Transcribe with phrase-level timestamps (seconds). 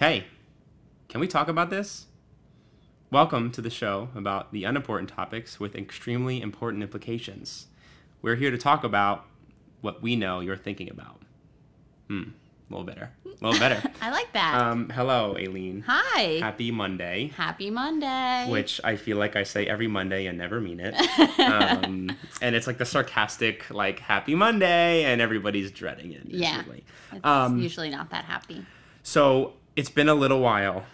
[0.00, 0.24] Hey,
[1.08, 2.06] can we talk about this?
[3.10, 7.66] Welcome to the show about the unimportant topics with extremely important implications.
[8.22, 9.26] We're here to talk about
[9.82, 11.20] what we know you're thinking about.
[12.08, 13.10] Hmm, a little better.
[13.26, 13.90] A little better.
[14.00, 14.54] I like that.
[14.54, 15.84] um, hello, Aileen.
[15.86, 16.38] Hi.
[16.40, 17.32] Happy Monday.
[17.36, 18.46] Happy Monday.
[18.48, 20.94] Which I feel like I say every Monday and never mean it.
[21.40, 26.22] um, and it's like the sarcastic, like, Happy Monday, and everybody's dreading it.
[26.24, 26.52] Yeah.
[26.56, 26.84] miserably.
[27.12, 28.64] it's um, usually not that happy.
[29.02, 30.84] So it's been a little while.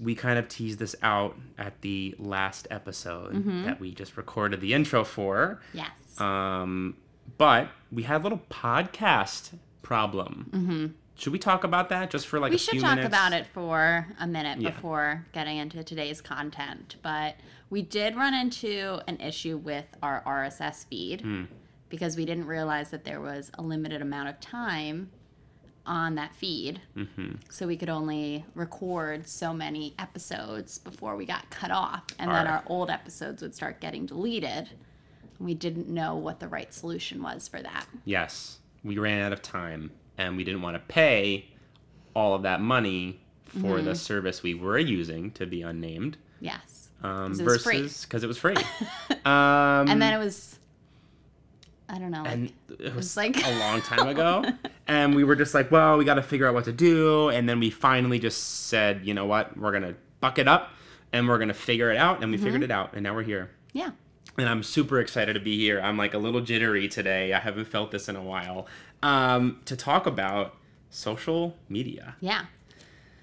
[0.00, 3.64] We kind of teased this out at the last episode Mm-hmm.
[3.64, 5.60] that we just recorded the intro for.
[5.72, 5.90] Yes.
[6.18, 6.96] Um,
[7.38, 10.50] but we had a little podcast problem.
[10.52, 10.86] Mm-hmm.
[11.16, 13.06] Should we talk about that just for like we a should talk minutes?
[13.08, 14.70] about it for a minute Yeah.
[14.70, 16.96] before getting into today's content.
[17.02, 17.36] But
[17.70, 21.44] we did run into an issue with our RSS feed Hmm.
[21.90, 25.10] because we didn't realize that there was a limited amount of time
[25.86, 26.80] on that feed.
[26.96, 27.32] Mm-hmm.
[27.50, 32.04] So we could only record so many episodes before we got cut off.
[32.18, 34.68] And then Our- our old episodes would start getting deleted.
[35.38, 37.86] And we didn't know what the right solution was for that.
[38.04, 41.46] Yes, we ran out of time and we didn't want to pay
[42.14, 43.84] all of that money for Mm-hmm.
[43.86, 46.88] the service we were using to be unnamed Yes.
[47.02, 48.54] um, versus because it was free.
[49.26, 50.58] um, And then it was,
[51.94, 54.44] I don't know, like, and it was like- a long time ago
[54.88, 57.46] and we were just like well we got to figure out what to do and
[57.48, 60.70] then we finally just said you know what we're gonna buck it up
[61.12, 62.44] and we're gonna figure it out and we Mm-hmm.
[62.46, 63.90] figured it out and now we're here yeah.
[64.38, 67.66] and i'm super excited to be here i'm like a little jittery today i haven't
[67.66, 68.66] felt this in a while
[69.02, 70.56] um, to talk about
[70.88, 72.46] social media Yeah.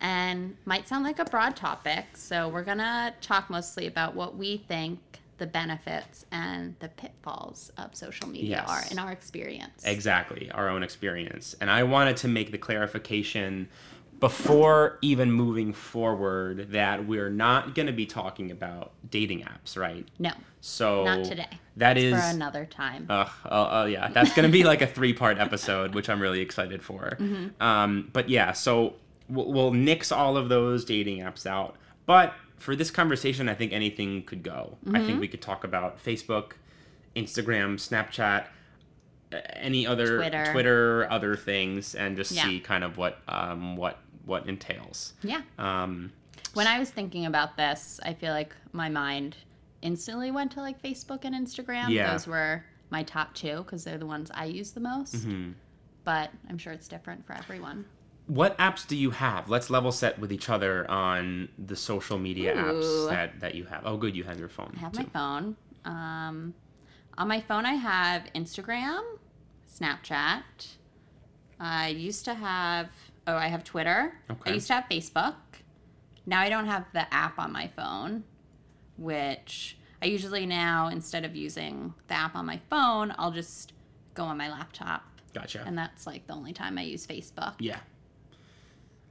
[0.01, 2.05] And might sound like a broad topic.
[2.15, 4.99] So we're going to talk mostly about what we think
[5.39, 8.69] the benefits and the pitfalls of social media Yes.
[8.69, 9.83] are in our experience.
[9.85, 13.67] exactly our own experience and i wanted to make the clarification
[14.19, 20.05] before even moving forward that we're not going to be talking about dating apps right
[20.19, 21.47] no, So not today.
[21.77, 22.21] That It's is.
[22.21, 23.05] for another time.
[23.09, 26.83] Ugh, oh, oh yeah, that's gonna be like a three-part episode, which I'm really excited
[26.83, 27.15] for.
[27.19, 27.64] Mm-hmm.
[27.64, 28.95] Um, but yeah, so
[29.30, 31.77] we'll, we'll nix all of those dating apps out.
[32.05, 34.77] But for this conversation, I think anything could go.
[34.86, 35.05] I Mm-hmm.
[35.08, 36.53] think we could talk about Facebook,
[37.15, 38.45] Instagram, Snapchat,
[39.55, 40.45] any other Twitter.
[40.52, 42.43] Twitter other things, and just Yeah.
[42.43, 45.14] see kind of what um, what what entails.
[45.23, 45.42] yeah.
[45.58, 46.11] Um,
[46.53, 49.37] When I was thinking about this, I feel like my mind
[49.81, 51.89] instantly went to like Facebook and Instagram.
[51.89, 52.11] Yeah.
[52.11, 55.15] Those were my top two because they're the ones I use the most.
[55.15, 55.52] Mm-hmm.
[56.03, 57.86] But I'm sure it's different for everyone.
[58.29, 59.49] What apps do you have?
[59.49, 63.81] Let's level set with each other on the social media apps that, that you have.
[63.85, 64.71] Oh, good, you have your phone.
[64.77, 64.99] I have too.
[64.99, 65.55] my phone.
[65.83, 66.53] Um,
[67.17, 69.01] on my phone, I have Instagram,
[69.67, 70.43] Snapchat.
[71.59, 72.89] I used to have,
[73.25, 74.13] oh, I have Twitter.
[74.29, 74.51] Okay.
[74.51, 75.33] I used to have Facebook.
[76.27, 78.25] Now I don't have the app on my phone,
[78.95, 83.73] which I usually now, instead of using the app on my phone, I'll just
[84.13, 85.01] go on my laptop.
[85.33, 85.63] Gotcha.
[85.65, 87.55] And that's like the only time I use Facebook.
[87.57, 87.79] yeah.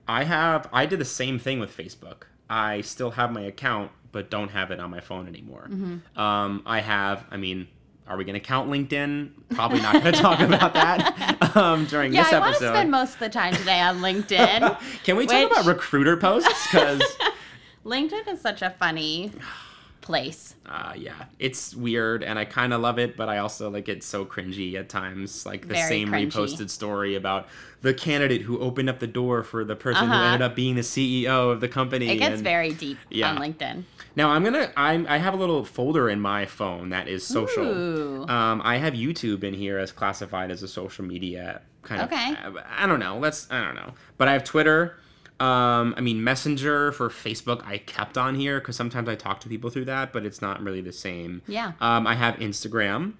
[0.09, 0.69] I have.
[0.73, 2.23] I did the same thing with Facebook.
[2.49, 5.69] I still have my account, but don't have it on my phone anymore.
[5.71, 6.19] Mm-hmm.
[6.19, 7.27] Um, I have.
[7.31, 7.69] I mean,
[8.07, 9.31] are we going to count LinkedIn?
[9.51, 12.75] Probably not going to talk about that um, during Yeah, this I want to episode.
[12.75, 14.81] spend most of the time today on LinkedIn.
[15.05, 16.67] Can we talk about recruiter posts?
[16.73, 17.03] Because
[17.85, 19.31] LinkedIn is such a funny
[20.09, 20.55] place.
[20.67, 24.07] uh, yeah, it's weird, and I kind of love it, but I also like it's
[24.07, 25.45] so cringy at times.
[25.47, 26.33] Like the Very same cringy.
[26.33, 27.47] reposted story about
[27.83, 30.25] the candidate who opened up the door for the person who Uh-huh.
[30.33, 32.09] ended up being the CEO of the company.
[32.09, 33.31] It gets and- very deep Yeah.
[33.31, 33.85] on LinkedIn.
[34.17, 37.65] Now I'm gonna I'm I have a little folder in my phone that is social.
[37.67, 38.27] Ooh.
[38.29, 42.11] Um, I have YouTube in here as classified as a social media kind of.
[42.11, 42.35] Okay.
[42.35, 43.17] I, I don't know.
[43.19, 43.93] Let's I don't know.
[44.17, 44.97] But I have Twitter.
[45.41, 47.65] Um, I mean Messenger for Facebook.
[47.65, 50.61] I kept on here because sometimes I talk to people through that, but it's not
[50.63, 51.43] really the same.
[51.47, 51.73] Yeah.
[51.81, 53.15] Um, I have Instagram.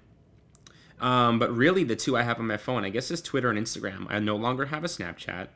[0.99, 3.57] Um, but really, the two I have on my phone, I guess, is Twitter and
[3.57, 4.05] Instagram.
[4.09, 5.47] I no longer have a Snapchat,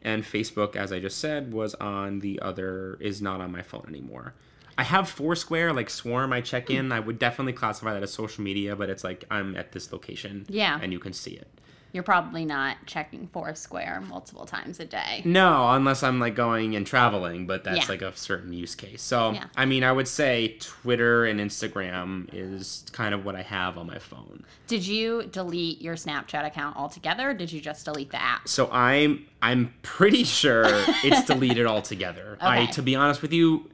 [0.00, 3.84] and Facebook, as I just said, was on the other is not on my phone
[3.88, 4.32] anymore.
[4.78, 6.32] I have Foursquare, like Swarm.
[6.32, 6.92] I check in.
[6.92, 10.46] I would definitely classify that as social media, but it's like I'm at this location,
[10.48, 10.78] Yeah.
[10.82, 11.48] and you can see it.
[11.96, 15.22] You're probably not checking Foursquare multiple times a day.
[15.24, 17.88] No, unless I'm like going and traveling, but that's Yeah.
[17.88, 19.00] like a certain use case.
[19.00, 19.44] So, Yeah.
[19.56, 23.86] I mean, I would say Twitter and Instagram is kind of what I have on
[23.86, 24.44] my phone.
[24.66, 28.46] Did you delete your Snapchat account altogether or did you just delete the app?
[28.46, 30.64] So I'm I'm pretty sure
[31.02, 32.36] it's deleted altogether.
[32.42, 32.72] I Okay.
[32.72, 33.70] to be honest with you,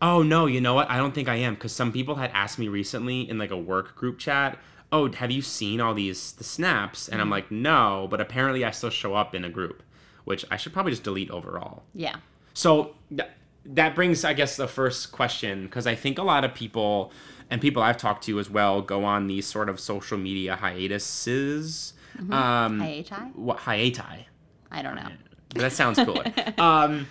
[0.00, 0.88] oh no, you know what?
[0.88, 3.56] I don't think I am because some people had asked me recently in like a
[3.58, 4.58] work group chat,
[4.94, 8.70] "Oh, have you seen all these the snaps?" And I'm like, "No," but apparently I
[8.70, 9.82] still show up in a group,
[10.24, 11.82] which I should probably just delete overall.
[11.94, 12.16] Yeah.
[12.54, 13.30] So th-
[13.66, 17.12] that brings, I guess, the first question because I think a lot of people
[17.50, 21.94] and people I've talked to as well go on these sort of social media hiatuses.
[22.18, 23.34] Um, Hiati?
[23.34, 24.24] what hiati?
[24.70, 25.08] I don't know.
[25.50, 26.32] But that sounds cooler.
[26.58, 27.06] um,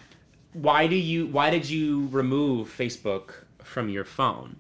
[0.54, 1.28] why do you?
[1.28, 4.58] Why did you remove Facebook from your phone?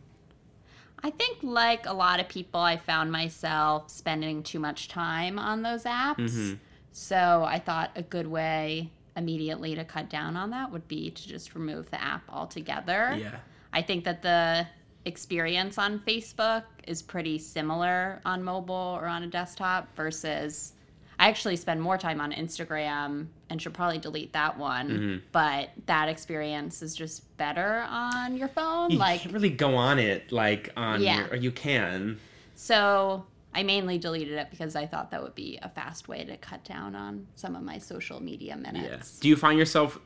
[1.03, 5.61] I think, like a lot of people, I found myself spending too much time on
[5.61, 6.15] those apps.
[6.17, 6.53] Mm-hmm.
[6.93, 11.27] So I thought a good way immediately to cut down on that would be to
[11.27, 13.15] just remove the app altogether.
[13.19, 13.37] Yeah.
[13.71, 14.67] I think that the
[15.05, 20.72] experience on Facebook is pretty similar on mobile or on a desktop versus
[21.19, 24.89] I actually spend more time on Instagram and should probably delete that one.
[24.89, 25.17] Mm-hmm.
[25.31, 28.91] But that experience is just better on your phone.
[28.91, 31.19] You like can't really go on it like on Yeah.
[31.19, 32.19] your, or you can.
[32.55, 36.37] So I mainly deleted it because I thought that would be a fast way to
[36.37, 39.19] cut down on some of my social media minutes.
[39.19, 39.99] Do you find yourself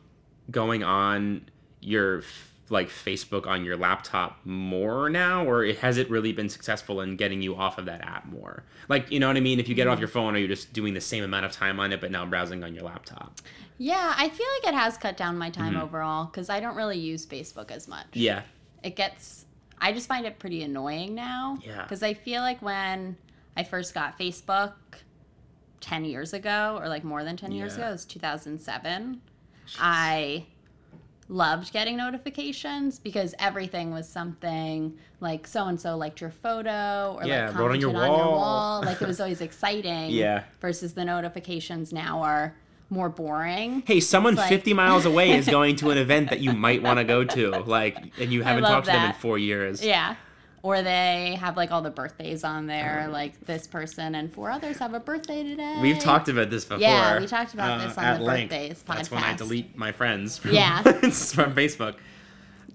[0.52, 1.50] going on
[1.80, 2.24] your
[2.70, 7.42] like Facebook on your laptop more now, or has it really been successful in getting
[7.42, 8.64] you off of that app more?
[8.90, 9.60] Like, you know what I mean?
[9.60, 11.80] If you get off your phone, are you just doing the same amount of time
[11.80, 13.40] on it, but now browsing on your laptop?
[13.78, 16.98] Yeah, I feel like it has cut down my time overall because I don't really
[16.98, 18.08] use Facebook as much.
[18.08, 18.20] Mm-hmm.
[18.20, 18.42] Yeah.
[18.84, 19.46] It gets,
[19.80, 21.58] I just find it pretty annoying now.
[21.66, 21.84] Yeah.
[21.84, 23.18] Because I feel like when
[23.56, 24.74] I first got Facebook
[25.80, 29.22] 10 years ago, or like more than 10 years ago, it was 2007,
[29.80, 30.46] I
[31.30, 37.26] loved getting notifications because everything was something like so and so liked your photo or
[37.26, 38.32] Yeah, like wrote on your on your wall.
[38.32, 38.82] wall.
[38.86, 40.12] Like it was always exciting.
[40.12, 40.44] Yeah.
[40.62, 42.56] Versus the notifications now are
[42.90, 43.84] more boring.
[43.86, 47.00] Hey, someone like- 50 miles away is going to an event that you might want
[47.00, 49.84] to go to, like, and you haven't talked to them in four years.
[49.84, 50.16] Yeah.
[50.64, 54.78] Or they have like all the birthdays on there, like this person and four others
[54.80, 55.78] have a birthday today.
[55.82, 56.80] We've talked about this before.
[56.82, 58.50] Yeah, we talked about uh, this on at the length.
[58.50, 60.38] birthdays That's when I delete my friends.
[60.38, 60.82] From, Yeah.
[60.82, 61.96] from Facebook.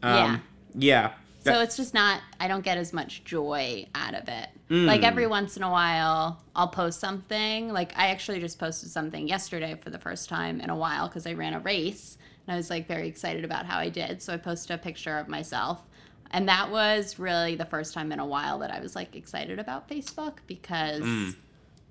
[0.02, 0.42] Um,
[0.74, 1.12] yeah.
[1.44, 4.48] So it's just not, I don't get as much joy out of it.
[4.70, 4.86] Mm.
[4.86, 7.72] Like every once in a while, I'll post something.
[7.72, 11.26] Like I actually just posted something yesterday for the first time in a while because
[11.26, 14.22] I ran a race and I was like very excited about how I did.
[14.22, 15.82] So I posted a picture of myself.
[16.32, 19.58] And that was really the first time in a while that I was like excited
[19.58, 21.34] about Facebook because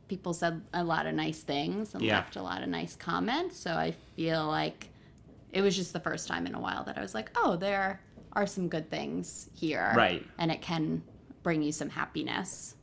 [0.08, 2.08] people said a lot of nice things and Mm.
[2.08, 2.16] Yeah.
[2.18, 3.58] left a lot of nice comments.
[3.58, 4.90] So I feel like
[5.52, 8.02] it was just the first time in a while that I was like, oh, there
[8.34, 9.94] are some good things here.
[9.96, 10.26] Right.
[10.38, 11.04] And it can
[11.44, 12.76] bring you some happiness.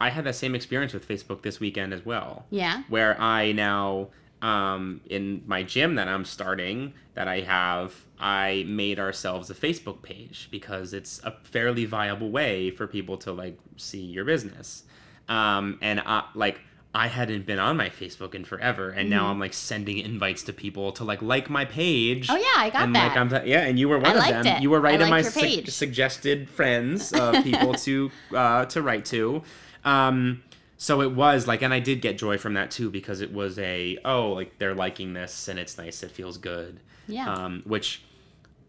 [0.00, 2.44] I had that same experience with Facebook this weekend as well.
[2.50, 2.82] Yeah.
[2.88, 4.08] Where I now,
[4.46, 10.02] um, in my gym that I'm starting, that I have, I made ourselves a Facebook
[10.02, 14.84] page because it's a fairly viable way for people to like see your business.
[15.28, 16.60] Um, and I, like,
[16.94, 20.52] I hadn't been on my Facebook in forever, and now I'm like sending invites to
[20.52, 22.28] people to like like my page.
[22.28, 22.36] Mm-hmm.
[22.36, 23.16] Oh, yeah, I got and, that.
[23.16, 24.46] Like, I'm, yeah, and you were one I of them.
[24.46, 24.62] it.
[24.62, 29.04] You were right I in my su- suggested friends of people to uh, to write
[29.06, 29.42] to.
[29.84, 30.42] Um,
[30.78, 33.58] so it was like, and I did get joy from that too because it was
[33.58, 36.02] a oh like they're liking this and it's nice.
[36.02, 36.80] It feels good.
[37.08, 37.32] Yeah.
[37.32, 38.02] Um, which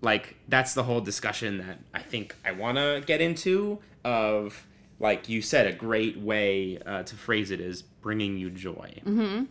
[0.02, 4.66] like that's the whole discussion that I think I want to get into of
[5.00, 9.02] like you said a great way uh, to phrase it is bringing you joy.
[9.06, 9.44] Mm-hmm.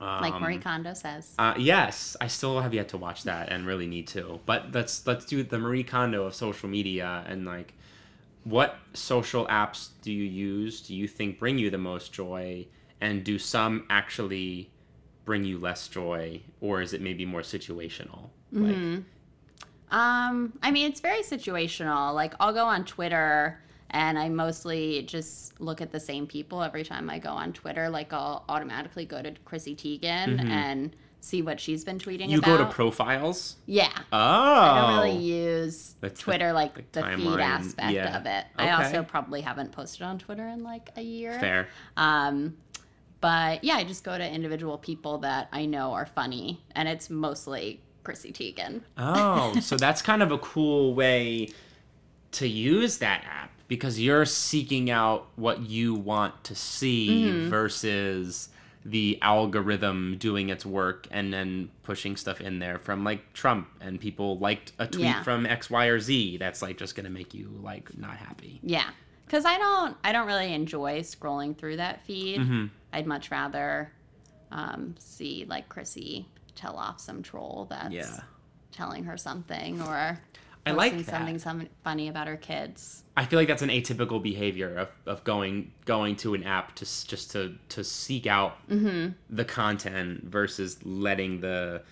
[0.00, 1.34] like Um, Marie Kondo says.
[1.38, 4.40] uh, yes, I still have yet to watch that and really need to.
[4.44, 7.74] But let's let's do the Marie Kondo of social media and like
[8.44, 10.80] what social apps do you use?
[10.80, 12.66] Do you think bring you the most joy?
[13.00, 14.70] And do some actually
[15.24, 18.30] bring you less joy, or is it maybe more situational?
[18.52, 18.74] Like,
[19.90, 22.14] Um, I mean, it's very situational.
[22.14, 26.82] Like, I'll go on Twitter and I mostly just look at the same people every
[26.84, 27.90] time I go on Twitter.
[27.90, 32.58] Like, I'll automatically go to Chrissy Teigen and see what she's been tweeting you about.
[32.58, 33.54] go to profiles.
[33.66, 33.92] yeah.
[34.12, 38.16] Oh, I don't really use That's the- Twitter like the the, feed aspect yeah.
[38.18, 38.44] of it.
[38.56, 41.38] I also probably haven't posted on Twitter in like a year.
[41.38, 41.68] fair.
[41.96, 42.56] Um,
[43.20, 47.08] but yeah, I just go to individual people that I know are funny, and it's
[47.08, 48.80] mostly Chrissy Teigen.
[48.98, 51.50] Oh, so that's kind of a cool way
[52.32, 57.48] to use that app because you're seeking out what you want to see Mm-hmm.
[57.48, 58.48] versus
[58.84, 64.00] the algorithm doing its work and then pushing stuff in there from like Trump and
[64.00, 65.22] people liked a tweet Yeah.
[65.22, 66.36] from X, Y, or Z.
[66.38, 68.58] That's like just gonna make you like not happy.
[68.62, 68.90] Yeah,
[69.24, 72.40] because I don't, I don't really enjoy scrolling through that feed.
[72.40, 72.66] Mm-hmm.
[72.92, 73.92] I'd much rather
[74.50, 78.20] um, see like Chrissy tell off some troll that's Yeah.
[78.72, 80.20] telling her something or
[80.64, 81.06] I like that.
[81.06, 83.02] something some funny about her kids.
[83.16, 86.84] I feel like that's an atypical behavior of, of going going to an app to
[86.84, 89.12] just to to seek out Mm-hmm.
[89.28, 91.82] the content versus letting the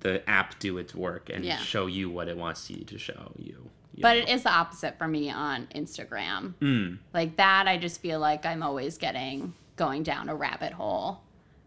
[0.00, 1.56] the app do its work and Yeah.
[1.58, 3.70] show you what it wants you to show you.
[3.94, 4.22] you But know?
[4.24, 6.52] it is the opposite for me on Instagram.
[6.60, 6.98] Mm.
[7.14, 11.20] Like that, I just feel like I'm always getting going down a rabbit hole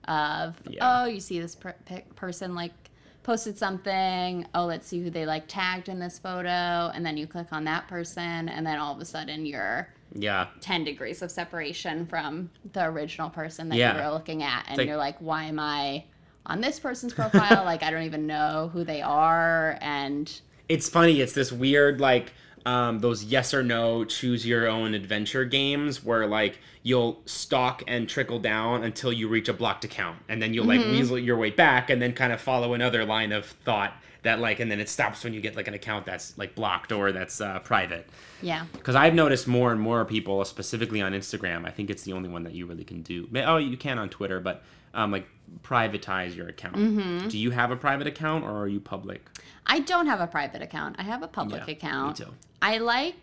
[0.08, 0.80] of Yeah.
[1.04, 1.76] oh, you see this per-
[2.16, 2.79] person like
[3.24, 4.46] posted something.
[4.54, 7.64] Oh, let's see who they like tagged in this photo, and then you click on
[7.66, 10.48] that person, and then all of a sudden you're yeah.
[10.62, 13.96] 10 degrees of separation from the original person that Yeah.
[13.98, 16.04] you were looking at and like- you're like why am i
[16.48, 21.22] on this person's profile like i don't even know who they are and it's funny
[21.22, 22.34] it's this weird like
[22.66, 28.08] um, those yes or no choose your own adventure games where like you'll stalk and
[28.08, 30.18] trickle down until you reach a blocked account.
[30.28, 33.32] And then you'll like weasel your way back and then kind of follow another line
[33.32, 36.38] of thought that like and then it stops when you get like an account that's
[36.38, 38.08] like blocked or that's uh, private.
[38.42, 38.66] Yeah.
[38.74, 42.30] Because i've noticed more and more people specifically on instagram i think it's the only
[42.30, 43.28] one that you really can do.
[43.46, 45.28] Oh you can on twitter but um, like
[45.62, 47.30] privatize your account.
[47.30, 49.26] Do you have a private account or are you public?
[49.68, 50.96] I don't have a private account.
[51.00, 52.20] I have a public Yeah, account.
[52.20, 52.32] me too.
[52.62, 53.16] i like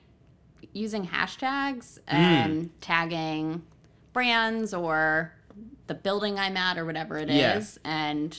[0.72, 2.12] using hashtags Mm.
[2.12, 3.62] and tagging
[4.12, 5.32] brands or
[5.88, 7.90] the building i'm at or whatever it is, Yeah.
[7.90, 8.38] and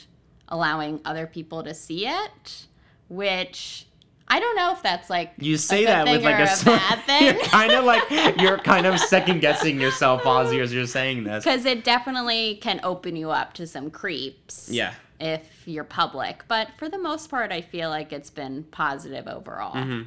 [0.49, 2.67] allowing other people to see it
[3.09, 3.85] which
[4.27, 7.23] I don't know if that's like You say that with like a, a bad thing.
[7.23, 11.23] You're kind of like you're kind of second guessing yourself Ozzy, as you're, you're saying
[11.23, 11.43] this.
[11.43, 14.69] Because it definitely can open you up to some creeps.
[14.69, 14.93] Yeah.
[15.19, 16.43] If you're public.
[16.47, 19.73] But for the most part, I feel like it's been positive overall.
[19.73, 20.03] Mm-hmm.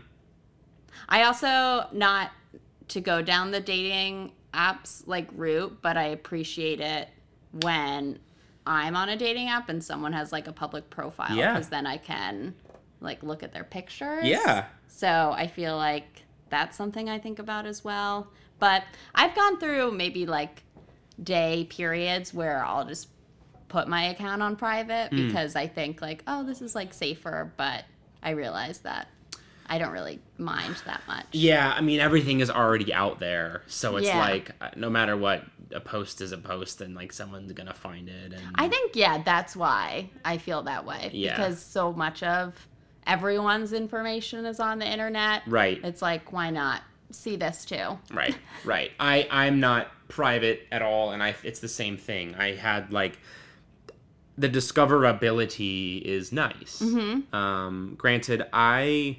[1.09, 2.31] I also, not
[2.89, 7.09] to go down the dating apps like route, but I appreciate it
[7.63, 8.21] when
[8.67, 11.35] I'm on a dating app and someone has like a public profile.
[11.35, 11.55] Yeah.
[11.55, 12.55] Because then I can
[13.01, 14.25] like look at their pictures.
[14.25, 14.67] Yeah.
[14.89, 18.29] So I feel like that's something I think about as well.
[18.59, 20.63] But I've gone through maybe like
[21.23, 23.09] day periods where I'll just
[23.69, 25.27] put my account on private Hmm.
[25.29, 27.85] because I think like, oh, this is like safer, but
[28.23, 29.09] I realize that
[29.71, 31.27] I don't really mind that much.
[31.33, 34.19] Yeah, I mean everything is already out there, so it's Yeah.
[34.19, 38.09] like uh, no matter what, a post is a post, and like someone's gonna find
[38.09, 38.33] it.
[38.33, 41.37] And I think yeah, that's why I feel that way Yeah.
[41.37, 42.67] because so much of
[43.07, 45.43] everyone's information is on the internet.
[45.47, 45.81] Right.
[45.85, 47.99] It's like why not see this too?
[48.13, 48.91] right, right.
[48.99, 52.35] I I'm not private at all, and I it's the same thing.
[52.35, 53.19] I had like
[54.37, 56.81] the discoverability is nice.
[56.83, 57.35] Mm-hmm.
[57.35, 59.19] Um, granted, I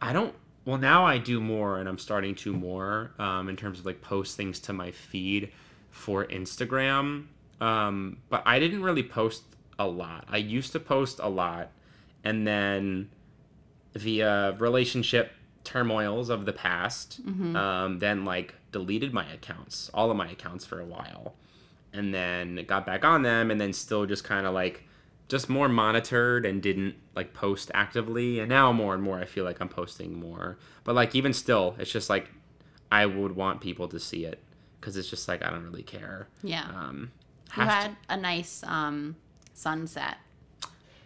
[0.00, 0.34] I don't.
[0.64, 4.02] Well, now I do more, and I'm starting to more um, in terms of like
[4.02, 5.52] post things to my feed
[5.90, 7.26] for Instagram.
[7.60, 9.42] Um, but I didn't really post
[9.78, 10.24] a lot.
[10.28, 11.70] I used to post a lot,
[12.24, 13.10] and then
[13.94, 15.32] via relationship
[15.64, 17.20] turmoils of the past,
[17.56, 21.34] um, then like deleted my accounts, all of my accounts for a while,
[21.92, 24.84] and then got back on them, and then still just kind of like
[25.30, 28.38] just more monitored and didn't like post actively.
[28.40, 30.58] And now more and more, I feel like I'm posting more.
[30.84, 32.30] But like even still, it's just like
[32.92, 34.40] I would want people to see it
[34.80, 36.28] because it's just like I don't really care.
[36.42, 36.66] Yeah.
[36.74, 37.12] Um,
[37.56, 39.16] You had a nice um,
[39.54, 40.18] sunset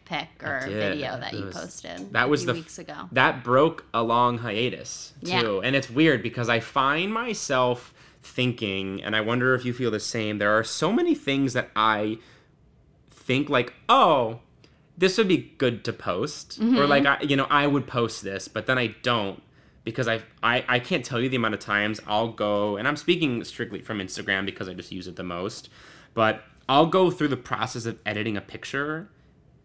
[0.05, 3.09] pic or video that It you was- posted that a was few the weeks ago.
[3.13, 5.61] that broke a long hiatus too Yeah.
[5.65, 9.99] and it's weird because i find myself thinking and i wonder if you feel the
[9.99, 12.19] same there are so many things that i
[13.25, 14.41] think like oh
[14.97, 16.79] this would be good to post Mm-hmm.
[16.79, 19.43] or like I, you know i would post this but then i don't
[19.85, 22.97] because I, I i can't tell you the amount of times i'll go and i'm
[22.97, 25.69] speaking strictly from instagram because i just use it the most
[26.15, 29.09] but i'll go through the process of editing a picture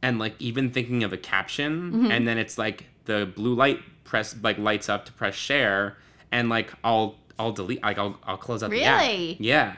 [0.02, 2.12] and like even thinking of a caption Mm-hmm.
[2.12, 5.98] and then it's like the blue light press like lights up to press share
[6.32, 9.02] and like I'll I'll delete like I'll I'll close out the app.
[9.02, 9.38] Really?
[9.40, 9.76] Yeah.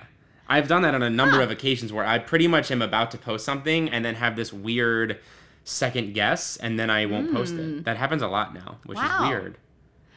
[0.47, 1.43] I've done that on a number Huh.
[1.43, 4.51] of occasions where I pretty much am about to post something and then have this
[4.51, 5.19] weird
[5.63, 7.85] second guess and then I won't post it.
[7.85, 9.05] That happens a lot now, which Hmm.
[9.05, 9.23] Wow.
[9.23, 9.57] is weird.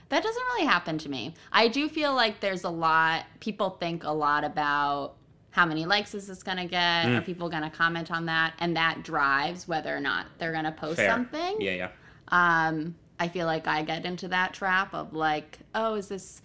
[0.08, 1.34] That doesn't really happen to me.
[1.52, 5.14] I do feel like there's a lot, people think a lot about
[5.50, 7.06] how many likes is this going to get?
[7.06, 7.18] Mm.
[7.18, 8.54] Are people going to comment on that?
[8.58, 11.08] And that drives whether or not they're going to post Fair.
[11.10, 11.60] something.
[11.60, 11.88] Yeah, yeah.
[12.28, 16.42] Um, I feel like I get into that trap of like, oh, is this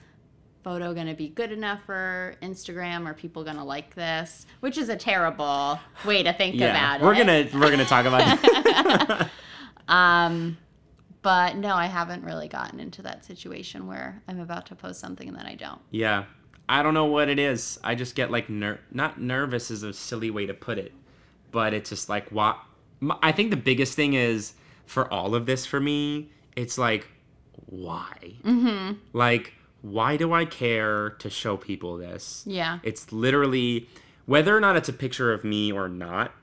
[0.64, 3.06] photo going to be good enough for Instagram?
[3.06, 4.46] Are people going to like this?
[4.60, 6.70] Which is a terrible way to think Yeah.
[6.72, 7.26] about We're it.
[7.26, 9.30] going to we're going to talk about
[9.88, 10.58] Um,
[11.22, 15.28] but no, I haven't really gotten into that situation where I'm about to post something
[15.28, 15.82] and then I don't.
[15.92, 16.26] Yeah.
[16.68, 17.80] I don't know what it is.
[17.84, 20.94] I just get like ner- not nervous is a silly way to put it,
[21.52, 22.60] but it's just like what
[23.24, 24.54] I think the biggest thing is
[24.86, 27.08] for all of this for me, it's like
[27.66, 28.14] why?
[28.44, 28.94] Mm-hmm.
[29.14, 32.44] Like why do I care to show people this?
[32.46, 32.80] Yeah.
[32.84, 33.88] It's literally
[34.26, 36.34] whether or not it's a picture of me or not.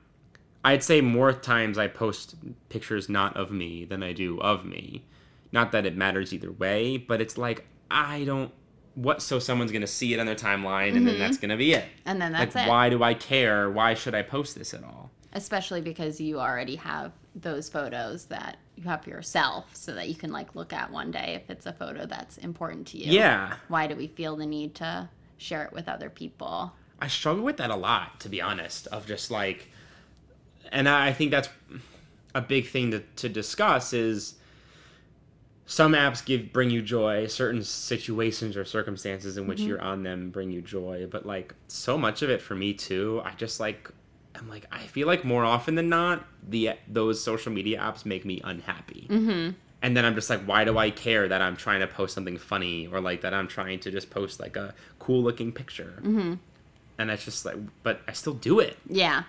[0.65, 2.35] I'd say more times I post
[2.69, 5.05] pictures not of me than I do of me.
[5.51, 8.51] Not that it matters either way, but it's like I don't
[8.95, 11.19] what so someone's gonna see it on their timeline and then mm-hmm.
[11.19, 11.85] that's gonna be it.
[12.05, 12.69] And then that's like it.
[12.69, 13.69] why do I care?
[13.69, 15.11] Why should I post this at all?
[15.33, 20.15] Especially because you already have those photos that you have for yourself so that you
[20.15, 23.11] can like look at one day if it's a photo that's important to you.
[23.11, 23.55] Yeah.
[23.67, 26.73] Why do we feel the need to share it with other people?
[26.99, 29.69] I struggle with that a lot, to be honest, of just like,
[30.71, 31.49] and I think that's
[32.33, 34.35] a big thing to, to discuss is
[35.65, 39.69] some apps give bring you joy, certain situations or circumstances in which mm-hmm.
[39.69, 43.21] you're on them bring you joy, but like so much of it for me too,
[43.23, 43.91] I just like
[44.37, 48.25] I'm like I feel like more often than not the those social media apps make
[48.25, 49.07] me unhappy.
[49.09, 49.51] Mm-hmm.
[49.81, 52.37] And then I'm just like, why do I care that I'm trying to post something
[52.37, 55.99] funny or like that I'm trying to just post like a cool looking picture?
[56.01, 56.33] Mm-hmm
[56.99, 59.23] and it's just like but i still do it Yeah.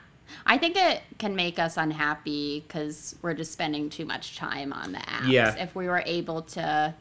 [0.45, 4.93] I think it can make us unhappy because we're just spending too much time on
[4.93, 5.29] the apps.
[5.31, 5.55] Yeah.
[5.57, 6.95] If we were able to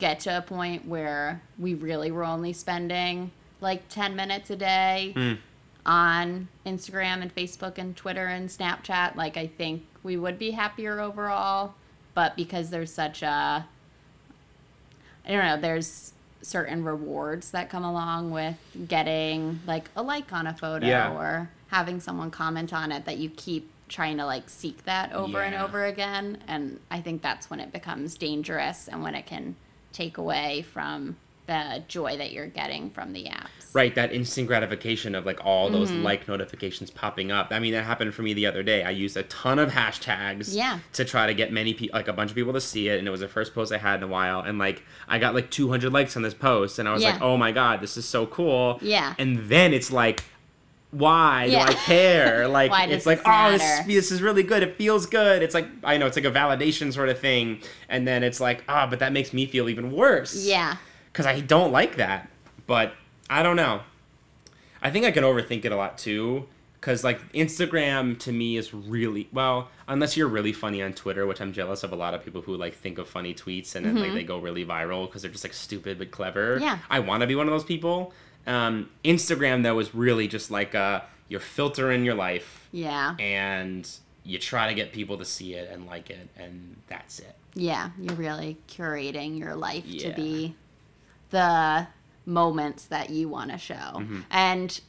[0.00, 3.30] get to a point where we really were only spending
[3.60, 5.32] like 10 minutes a day Hmm.
[5.86, 11.00] On Instagram and Facebook and Twitter and Snapchat, like I think we would be happier
[11.00, 11.74] overall.
[12.14, 13.66] But because there's such a,
[15.26, 16.12] I don't know, there's
[16.42, 21.12] certain rewards that come along with getting like a like on a photo Yeah.
[21.14, 25.40] or having someone comment on it that you keep trying to like seek that over
[25.40, 29.54] and over again and i think that's when it becomes dangerous and when it can
[29.92, 35.14] take away from the joy that you're getting from the apps right that instant gratification
[35.14, 38.46] of like all those like notifications popping up i mean that happened for me the
[38.46, 40.78] other day i used a ton of hashtags Yeah.
[40.94, 43.06] to try to get many people like a bunch of people to see it and
[43.06, 45.50] it was the first post i had in a while and like i got like
[45.50, 47.12] 200 likes on this post and i was Yeah.
[47.12, 49.14] like oh my god this is so cool Yeah.
[49.18, 50.24] and then it's like
[50.90, 51.66] why Yeah.
[51.66, 52.48] do I care?
[52.54, 54.62] Like it's like, oh, this is, this is really good.
[54.62, 55.42] It feels good.
[55.42, 57.58] It's like I know it's like a validation sort of thing,
[57.88, 60.46] and then it's like, ah, but that makes me feel even worse.
[60.46, 60.76] yeah
[61.14, 62.28] because I don't like that.
[62.66, 62.92] But
[63.30, 63.82] I don't know.
[64.82, 66.48] I think I can overthink it a lot too.
[66.80, 71.40] Because like Instagram to me is really well, unless you're really funny on Twitter, which
[71.40, 73.96] I'm jealous of a lot of people who like think of funny tweets and then
[73.96, 76.58] like they go really viral because they're just like stupid but clever.
[76.60, 76.80] Yeah.
[76.90, 78.12] I want to be one of those people.
[78.46, 83.88] Um, Instagram though is really just like uh, you're filtering your life yeah and
[84.24, 87.34] you try to get people to see it and like it and that's it.
[87.54, 90.54] yeah you're really curating your life to be
[91.34, 91.86] the
[92.26, 94.20] moments that you want to show Mm-hmm.
[94.30, 94.80] and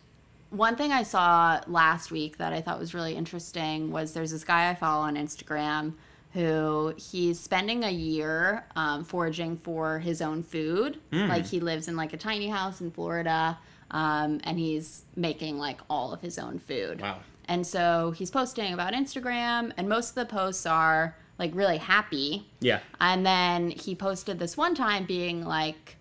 [0.52, 4.46] one thing I saw last week that I thought was really interesting was there's this
[4.46, 5.94] guy I follow on Instagram
[6.34, 11.00] who he's spending a year um, foraging for his own food.
[11.12, 11.28] Hmm.
[11.28, 13.58] Like he lives in like a tiny house in Florida,
[13.92, 17.02] um, and he's making like all of his own food.
[17.02, 17.20] Wow.
[17.48, 22.48] And so he's posting about Instagram, and most of the posts are like really happy.
[22.62, 22.80] Yeah.
[23.02, 25.95] And then he posted this one time being like,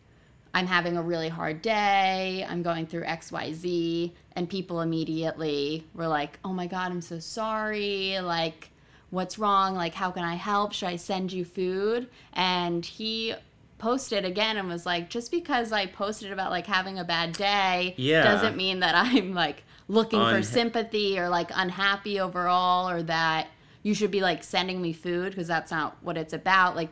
[0.54, 2.46] I'm having a really hard day.
[2.48, 4.12] I'm going through XYZ.
[4.36, 8.18] And people immediately were like, oh my God, I'm so sorry.
[8.20, 8.70] Like,
[9.10, 9.74] what's wrong?
[9.74, 10.72] Like, how can I help?
[10.72, 12.08] Should I send you food?
[12.32, 13.34] And he
[13.78, 17.94] posted again and was like, just because I posted about like having a bad day
[17.96, 18.22] Yeah.
[18.22, 23.48] doesn't mean that I'm like looking for sympathy or like unhappy overall or that
[23.82, 26.76] you should be like sending me food because that's not what it's about.
[26.76, 26.88] Like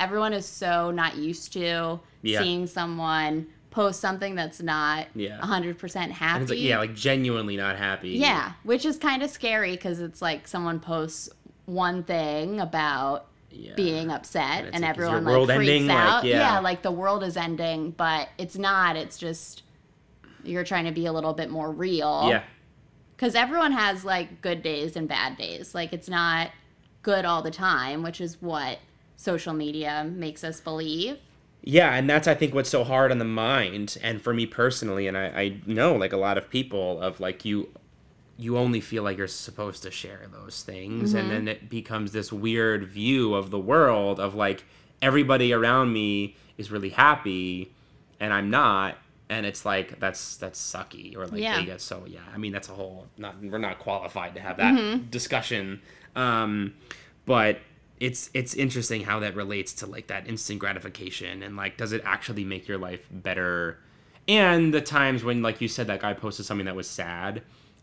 [0.00, 2.40] everyone is so not used to Yeah.
[2.42, 5.38] seeing someone post something that's not Yeah.
[5.40, 6.46] 100% happy.
[6.46, 8.10] Like yeah, like genuinely not happy.
[8.10, 11.28] yeah, which is kind of scary because it's like someone posts
[11.66, 13.74] one thing about Yeah.
[13.76, 15.86] being upset And and, like, everyone world like freaks ending?
[15.88, 16.24] Like, out.
[16.24, 16.58] yeah.
[16.58, 18.96] like the world is ending, but it's not.
[18.96, 19.62] It's just
[20.42, 22.26] you're trying to be a little bit more real.
[22.28, 22.42] Yeah.
[23.16, 25.74] Because everyone has like good days and bad days.
[25.74, 26.50] Like it's not
[27.02, 28.78] good all the time, which is what
[29.20, 31.18] social media makes us believe.
[31.62, 35.06] Yeah, and that's I think what's so hard on the mind, and for me personally,
[35.06, 37.68] and I, I know like a lot of people of like you,
[38.38, 42.32] you only feel like you're supposed to share those things, and then it becomes this
[42.32, 44.64] weird view of the world of like
[45.02, 47.70] everybody around me is really happy,
[48.18, 48.96] and I'm not,
[49.28, 51.76] and it's like that's that's sucky or like Yeah.
[51.76, 52.20] so yeah.
[52.34, 55.82] I mean that's a whole not we're not qualified to have that discussion,
[56.16, 56.72] um,
[57.26, 57.58] but
[58.00, 62.02] it's it's interesting how that relates to like that instant gratification and like does it
[62.04, 63.78] actually make your life better?
[64.26, 67.42] And the times when like you said that guy posted something that was sad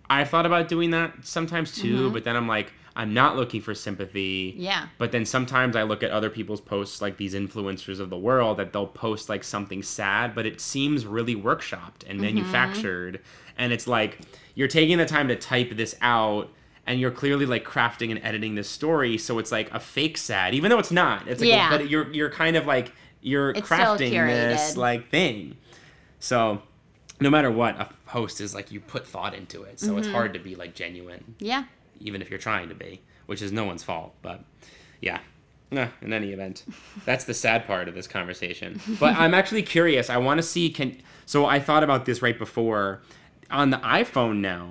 [0.09, 2.13] i thought about doing that sometimes too mm-hmm.
[2.13, 4.55] but then i'm like i'm not looking for sympathy.
[4.57, 4.87] Yeah.
[4.97, 8.57] but then sometimes i look at other people's posts like these influencers of the world
[8.57, 12.35] that they'll post like something sad but it seems really workshopped and mm-hmm.
[12.35, 13.21] manufactured.
[13.57, 14.19] And it's like
[14.55, 16.49] you're taking the time to type this out
[16.87, 20.55] and you're clearly like crafting and editing this story, so it's like a fake sad,
[20.55, 21.27] even though it's not.
[21.27, 21.69] It's like, Yeah.
[21.69, 25.57] but you're you're kind of like you're It's crafting this like thing.
[26.19, 26.61] So,
[27.19, 29.97] no matter what, a post is like you put thought into it, so Mm-hmm.
[29.99, 31.65] it's hard to be like genuine, Yeah.
[31.99, 34.15] even if you're trying to be, which is no one's fault.
[34.21, 34.43] But
[35.01, 35.19] yeah,
[35.71, 36.63] nah, in any event,
[37.05, 38.79] that's the sad part of this conversation.
[38.99, 40.09] But I'm actually curious.
[40.09, 41.01] I want to see can.
[41.25, 43.01] So I thought about this right before.
[43.49, 44.69] On the iPhone now,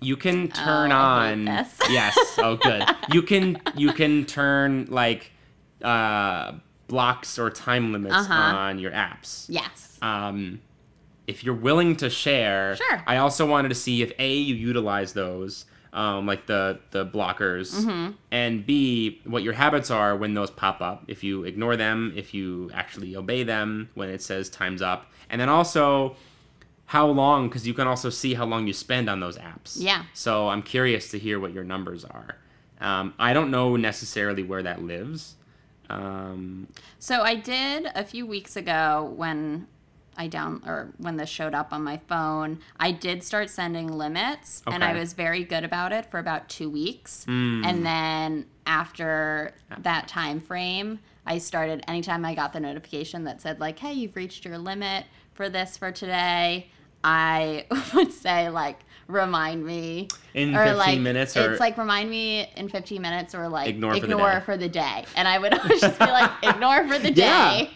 [0.00, 1.46] you can turn Oh, on.
[1.90, 2.16] Yes.
[2.38, 2.84] Oh, good.
[3.12, 5.32] You can you can turn like
[5.82, 6.52] uh,
[6.88, 8.34] blocks or time limits Uh-huh.
[8.56, 9.98] on your apps Yes.
[10.02, 10.60] um,
[11.26, 13.02] if you're willing to share, Sure.
[13.06, 17.74] I also wanted to see if a you utilize those, um, like the the blockers,
[17.74, 18.12] Mm-hmm.
[18.32, 21.04] and b what your habits are when those pop up.
[21.06, 25.38] If you ignore them, if you actually obey them when it says time's up, and
[25.40, 26.16] then also
[26.88, 29.76] how long because you can also see how long you spend on those apps.
[29.78, 30.04] Yeah.
[30.14, 32.36] So I'm curious to hear what your numbers are.
[32.80, 35.36] Um, I don't know necessarily where that lives.
[35.90, 39.66] Um, So I did a few weeks ago when
[40.16, 44.62] I down or when this showed up on my phone, I did start sending limits
[44.66, 47.24] and I was very good about it for about 2 weeks.
[47.24, 47.64] Hmm.
[47.66, 53.60] And then after that time frame, I started anytime I got the notification that said
[53.60, 56.70] like, "Hey, you've reached your limit for this for today."
[57.10, 62.10] I would say like remind me In or 15 like minutes or- it's like remind
[62.10, 64.40] me in 15 minutes or like Ignore for the day.
[64.44, 67.50] for the day and i would always just be like ignore for the Yeah.
[67.50, 67.70] day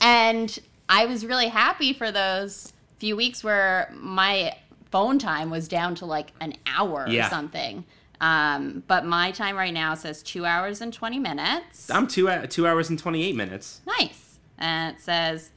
[0.00, 0.58] and
[0.88, 4.56] i was really happy for those few weeks where my
[4.90, 7.26] phone time was down to like an hour Yeah.
[7.26, 7.84] or something
[8.20, 12.66] um, but my time right now says two hours and 20 minutes I'm two two
[12.66, 13.80] hours and 28 minutes.
[13.86, 15.50] nice and it says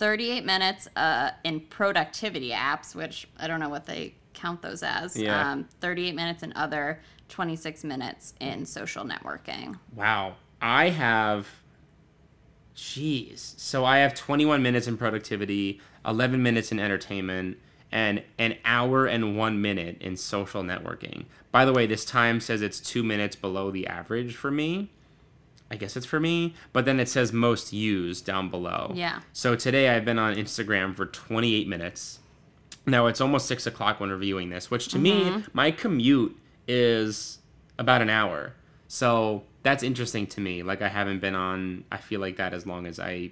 [0.00, 5.16] 38 minutes uh, in productivity apps which i don't know what they count those as
[5.16, 5.52] Yeah.
[5.52, 10.34] um, 38 minutes in other 26 minutes in social networking Wow.
[10.62, 11.46] I have.
[12.76, 13.58] Jeez.
[13.58, 17.58] So I have 21 minutes in productivity, 11 minutes in entertainment,
[17.92, 21.24] and an hour and one minute in social networking.
[21.50, 24.90] By the way, this time says it's two minutes below the average for me.
[25.70, 28.92] I guess it's for me, but then it says most used down below.
[28.94, 29.20] Yeah.
[29.32, 32.18] So today I've been on Instagram for 28 minutes.
[32.86, 35.48] Now it's almost six o'clock when reviewing this, which to me, mm-hmm.
[35.52, 37.38] my commute is
[37.78, 38.54] about an hour.
[38.88, 40.64] So that's interesting to me.
[40.64, 43.30] Like I haven't been on, I feel like that as long as I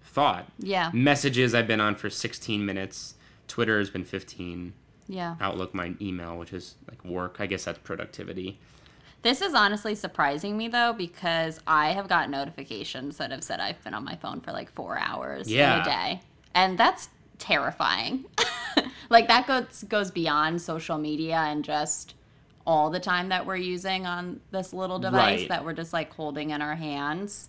[0.00, 0.46] thought.
[0.58, 3.14] yeah Messages I've been on for 16 minutes.
[3.46, 4.72] Twitter has been 15.
[5.06, 7.36] yeah Outlook, my email, which is like work.
[7.40, 8.58] I guess that's productivity.
[9.24, 13.82] This is honestly surprising me though because I have got notifications that have said I've
[13.82, 15.76] been on my phone for like four hours Yeah.
[15.76, 16.20] in a day,
[16.54, 17.08] and that's
[17.38, 18.26] terrifying.
[19.10, 22.14] like that goes goes beyond social media and just
[22.66, 25.48] all the time that we're using on this little device Right.
[25.48, 27.48] that we're just like holding in our hands,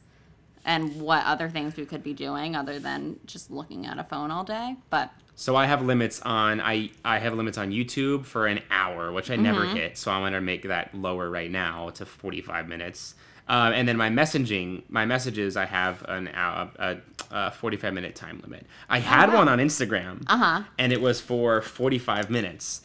[0.64, 4.32] and what other things we could be doing other than just looking at a phone
[4.32, 4.78] all day.
[4.90, 9.12] But So I have limits on I I have limits on YouTube for an hour,
[9.12, 9.98] which I never hit.
[9.98, 13.16] So I'm gonna make that lower right now to 45 minutes.
[13.48, 16.98] Um, and then my messaging, my messages, I have an hour, a,
[17.30, 18.66] a 45 minute time limit.
[18.90, 19.40] I had wow.
[19.40, 20.64] one on Instagram, uh-huh.
[20.80, 22.82] and it was for 45 minutes.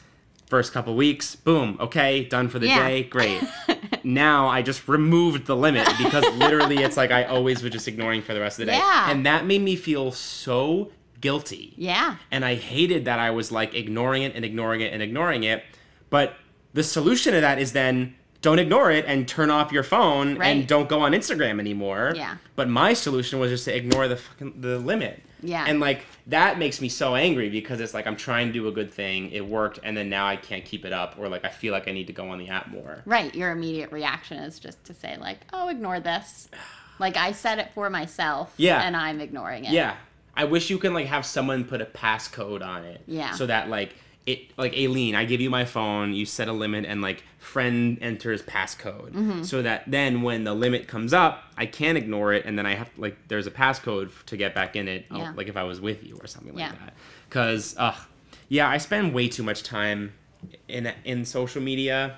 [0.47, 2.87] First couple weeks, boom, okay, done for the Yeah.
[2.89, 3.41] day, great.
[4.05, 8.21] now I just removed the limit because literally it's like I always was just ignoring
[8.21, 9.11] for the rest of the day, Yeah.
[9.11, 13.75] and that made me feel so guilty yeah, and I hated that I was like
[13.75, 15.63] ignoring it and ignoring it and ignoring it.
[16.09, 16.35] But
[16.73, 20.47] the solution to that is then don't ignore it and turn off your phone Right.
[20.49, 22.15] and don't go on Instagram anymore.
[22.17, 22.37] Yeah.
[22.57, 25.23] But my solution was just to ignore the fucking the limit.
[25.43, 25.65] Yeah.
[25.69, 28.73] And like that makes me so angry because it's like I'm trying to do a
[28.73, 31.49] good thing, it worked, and then now I can't keep it up, or like I
[31.49, 33.03] feel like I need to go on the app more.
[33.05, 33.35] Right.
[33.35, 36.49] Your immediate reaction is just to say, like, oh, ignore this.
[36.99, 38.53] Like, I said it for myself.
[38.59, 38.83] Yeah.
[38.83, 39.73] And I'm ignoring it.
[39.73, 39.97] Yeah.
[40.37, 43.03] I wish you can like have someone put a passcode on it.
[43.07, 43.33] Yeah.
[43.33, 43.95] So that like
[44.27, 47.99] it like Aileen, I give you my phone, you set a limit and like friend
[48.01, 49.13] enters passcode.
[49.13, 49.43] Mm-hmm.
[49.43, 52.75] So that then when the limit comes up, I can't ignore it and then I
[52.75, 55.33] have like there's a passcode to get back in it uh, Yeah.
[55.37, 56.95] like if I was with you or something like that.
[57.31, 57.95] Cuz uh
[58.49, 60.13] yeah, I spend way too much time
[60.69, 62.17] in in social media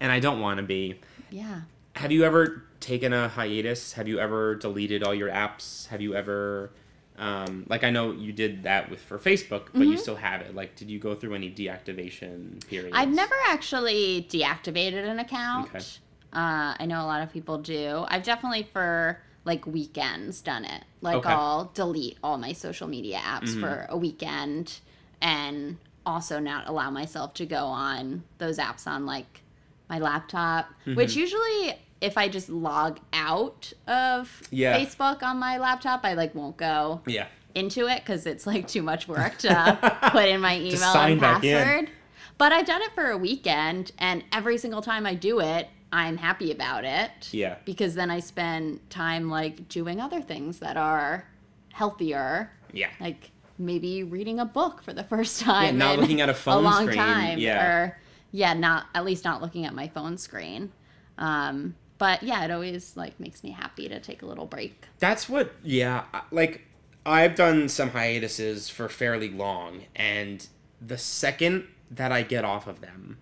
[0.00, 1.00] and I don't want to be.
[1.30, 1.62] Yeah.
[1.96, 3.94] Have you ever taken a hiatus?
[3.94, 5.88] Have you ever deleted all your apps?
[5.88, 6.70] Have you ever,
[7.18, 9.82] um, like I know you did that with for Facebook, but Mm-hmm.
[9.92, 10.54] you still have it.
[10.54, 12.92] Like, did you go through any deactivation periods?
[12.96, 15.68] I've never actually deactivated an account.
[15.74, 15.84] Okay.
[16.32, 18.04] Uh, I know a lot of people do.
[18.08, 20.84] I've definitely for like weekends done it.
[21.00, 21.28] Like Okay.
[21.30, 21.38] Mm-hmm.
[21.38, 24.80] I'll delete all my social media apps for a weekend
[25.22, 29.42] and also not allow myself to go on those apps on like
[29.88, 34.78] my laptop, which usually if I just log out of Yeah.
[34.78, 37.26] Facebook on my laptop, I like won't go Yeah.
[37.54, 41.90] into it because it's like too much work to put in my email and password.
[42.38, 46.18] But I've done it for a weekend, and every single time I do it, I'm
[46.18, 47.30] happy about it.
[47.32, 47.56] Yeah.
[47.64, 51.26] Because then I spend time like doing other things that are
[51.72, 52.90] healthier, Yeah.
[53.00, 55.78] like maybe reading a book for the first time.
[55.78, 57.38] not in looking at a phone long screen, time.
[57.38, 57.66] yeah.
[57.66, 57.98] Or
[58.30, 60.70] yeah, not at least not looking at my phone screen.
[61.16, 64.86] Um, but yeah, it always like makes me happy to take a little break.
[64.98, 66.62] That's what, yeah, like
[67.04, 70.46] I've done some hiatuses for fairly long, and
[70.80, 73.18] the second that I get off of them,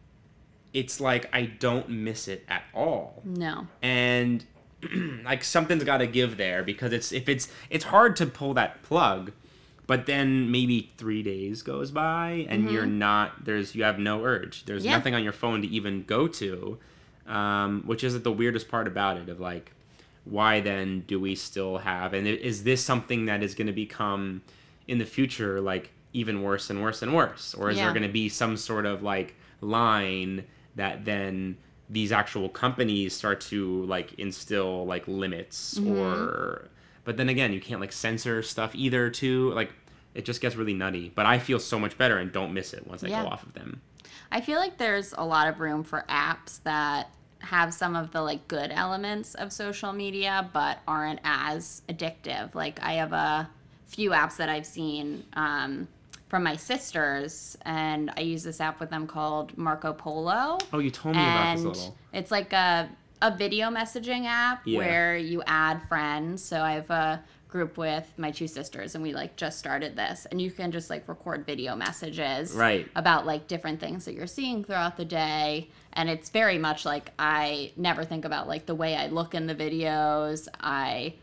[0.74, 3.22] it's like I don't miss it at all.
[3.24, 3.66] No.
[3.82, 4.44] And
[5.24, 8.82] like something's got to give there because it's if it's it's hard to pull that
[8.82, 9.32] plug,
[9.86, 14.64] but then maybe 3 days goes by and you're not there's you have no urge.
[14.66, 14.90] There's Mm-hmm.
[14.90, 14.96] Yeah.
[14.98, 16.78] nothing on your phone to even go to.
[17.26, 19.72] Um, which is the weirdest part about it of like
[20.24, 24.42] why then do we still have and is this something that is going to become
[24.88, 27.52] in the future like even worse and worse and worse?
[27.54, 30.44] Or is there going to be some sort of like line
[30.76, 31.56] that then
[31.90, 35.98] these actual companies start to like instill like limits Mm-hmm.
[35.98, 36.68] or
[37.04, 39.52] but then again you can't like censor stuff either too?
[39.52, 39.72] Like
[40.16, 42.86] it just gets really nutty but i feel so much better and don't miss it
[42.86, 43.22] once i Yeah.
[43.22, 43.80] go off of them
[44.32, 48.20] I feel like there's a lot of room for apps that have some of the
[48.22, 52.52] like good elements of social media but aren't as addictive.
[52.52, 53.48] Like I have a
[53.86, 55.86] few apps that I've seen um,
[56.28, 60.58] from my sisters and I use this app with them called Marco Polo.
[60.72, 62.88] oh you told me about this a and little it's like a
[63.22, 64.78] a video messaging app Yeah.
[64.78, 66.42] where you add friends.
[66.42, 70.26] So I have a group with my two sisters and we like just started this
[70.30, 72.88] and you can just like record video messages Right.
[72.96, 77.12] about like different things that you're seeing throughout the day and it's very much like
[77.18, 80.48] I never think about like the way I look in the videos.
[80.60, 81.14] I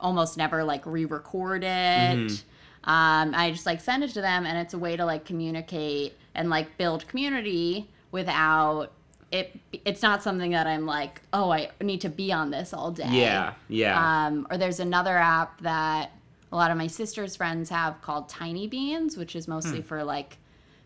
[0.00, 1.66] almost never like re-record it.
[1.66, 2.90] Mm-hmm.
[2.90, 6.16] Um, I just like send it to them, and it's a way to like communicate
[6.34, 8.90] and like build community without
[9.32, 9.58] it.
[9.84, 13.08] It's not something that I'm like, oh, I need to be on this all day.
[13.10, 16.10] yeah yeah Um, or there's another app that
[16.52, 19.86] a lot of my sister's friends have called Tinybeans, which is mostly Hmm.
[19.86, 20.36] for like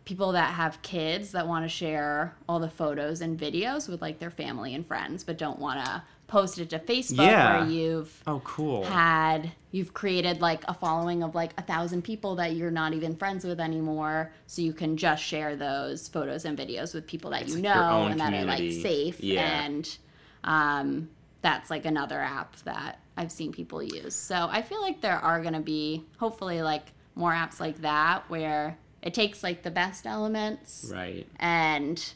[0.04, 4.20] people that have kids that want to share all the photos and videos with like
[4.20, 7.60] their family and friends, but don't want to post it to Facebook Yeah.
[7.60, 12.34] where you've oh cool had you've created like a following of like a thousand people
[12.36, 16.58] that you're not even friends with anymore so you can just share those photos and
[16.58, 19.64] videos with people that you like know and that are like safe Yeah.
[19.64, 19.96] and
[20.44, 21.08] um,
[21.42, 25.40] that's like another app that i've seen people use so i feel like there are
[25.40, 30.06] going to be hopefully like more apps like that where it takes like the best
[30.06, 32.12] elements right and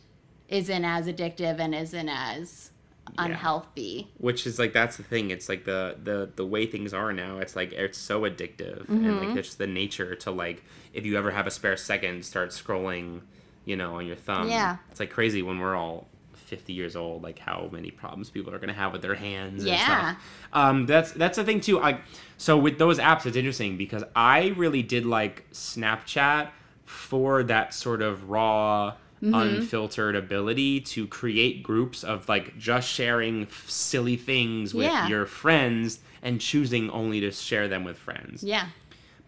[0.49, 2.70] isn't as addictive and isn't as
[3.19, 3.25] Yeah.
[3.27, 7.13] unhealthy which is like that's the thing it's like the the the way things are
[7.13, 9.29] now it's like it's so addictive and Mm-hmm.
[9.29, 13.21] like it's the nature to like if you ever have a spare second start scrolling
[13.65, 14.77] you know on your thumb Yeah.
[14.91, 18.59] it's like crazy when we're all 50 years old like how many problems people are
[18.59, 19.85] going to have with their hands and Yeah.
[20.15, 22.01] stuff um that's that's the thing too i
[22.39, 26.49] so with those apps it's interesting because i really did like snapchat
[26.85, 29.35] for that sort of raw Mm-hmm.
[29.35, 35.09] unfiltered ability to create groups of like just sharing f- silly things with Yeah.
[35.09, 38.69] your friends and choosing only to share them with friends yeah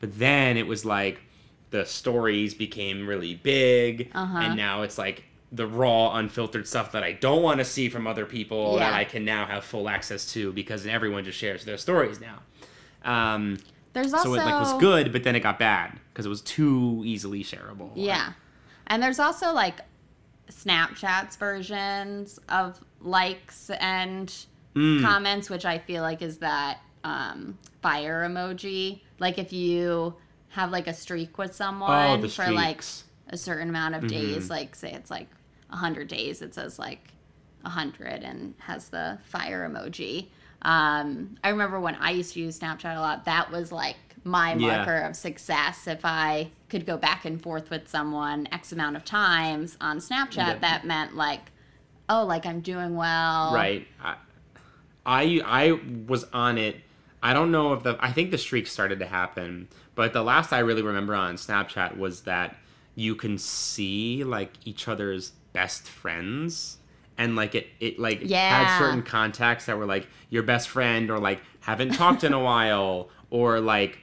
[0.01, 1.21] but then it was like
[1.71, 4.39] the stories became really big, Uh-huh.
[4.39, 8.07] and now it's like the raw, unfiltered stuff that I don't want to see from
[8.07, 11.77] other people that I can now have full access to because everyone just shares their
[11.79, 12.41] stories now.
[13.05, 13.59] Um,
[13.93, 16.41] there's also so it like was good, but then it got bad because it was
[16.43, 17.91] too easily shareable.
[17.95, 18.33] Yeah.
[18.87, 19.81] And there's also like
[20.51, 24.33] Snapchat's versions of likes and
[24.75, 25.03] Mm.
[25.03, 29.01] comments, which I feel like is that um, fire emoji.
[29.19, 30.15] Like if you
[30.49, 31.91] have like a streak with someone
[32.25, 32.83] Oh, for like
[33.29, 35.29] a certain amount of days, like say it's like
[35.69, 37.13] 100 days, it says like
[37.63, 40.29] 100 and has the fire emoji.
[40.63, 44.55] Um, I remember when I used to use Snapchat a lot, that was like my
[44.55, 44.77] Yeah.
[44.77, 45.87] marker of success.
[45.87, 50.37] If I could go back and forth with someone X amount of times on Snapchat,
[50.37, 50.59] Yeah.
[50.59, 51.51] that meant like,
[52.09, 53.53] oh, like I'm doing well.
[53.55, 53.87] Right.
[54.03, 54.15] I,
[55.05, 56.77] I I was on it.
[57.23, 60.53] I don't know if the I think the streak started to happen, but the last
[60.53, 62.57] I really remember on Snapchat was that
[62.95, 66.79] you can see like each other's best friends
[67.23, 68.65] and like it it like Yeah.
[68.65, 72.41] had certain contacts that were like your best friend or like haven't talked in a
[72.41, 73.99] while or like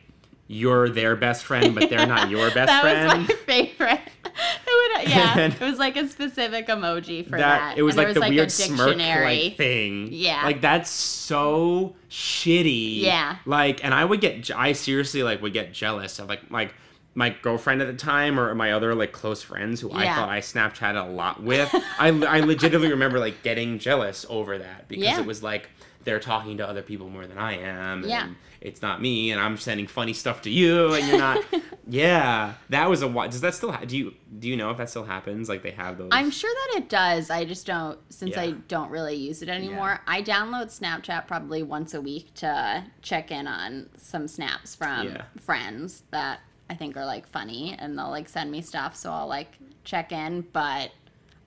[0.48, 3.20] you're their best friend but they're not your best that friend.
[3.20, 4.02] was my favorite.
[4.26, 7.78] It would yeah, And it was like a specific emoji for that, that.
[7.78, 9.44] it was and like there the was, weird a smirk dictionary.
[9.50, 10.10] like thing.
[10.12, 10.44] Yeah.
[10.46, 13.02] Like that's so shitty.
[13.02, 13.38] Yeah.
[13.46, 16.74] Like and I would get I seriously like would get jealous of like like
[17.20, 20.40] my girlfriend at the time or my other like close friends who I thought I
[20.40, 21.70] Snapchatted a lot with.
[22.00, 25.20] I I legitimately remember like getting jealous over that because Yeah.
[25.20, 25.70] it was like
[26.06, 28.08] they're talking to other people more than I am.
[28.08, 28.24] Yeah.
[28.24, 31.44] And it's not me, and I'm sending funny stuff to you, and you're not.
[31.88, 33.08] yeah, that was a.
[33.10, 33.72] Does that still?
[33.72, 35.48] Ha- do you do you know if that still happens?
[35.50, 36.10] Like they have those.
[36.12, 37.30] I'm sure that it does.
[37.30, 40.02] I just don't since I don't really use it anymore.
[40.08, 45.24] I download Snapchat probably once a week to check in on some snaps from Yeah.
[45.40, 49.28] friends that I think are like funny and they'll like send me stuff so I'll
[49.28, 50.92] like check in, but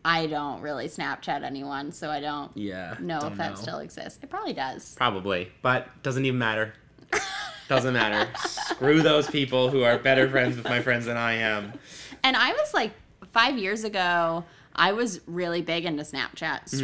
[0.04, 2.96] I don't really Snapchat anyone, so I don't Yeah.
[2.98, 3.56] know don't if that know.
[3.56, 4.18] still exists.
[4.22, 4.94] It probably does.
[4.96, 6.74] Probably, but doesn't even matter.
[7.68, 8.28] Doesn't matter.
[8.38, 11.72] Screw those people who are better friends with my friends than I am.
[12.22, 12.90] And I was like
[13.32, 16.76] five years ago, I was really big into Snapchat Mm-hmm.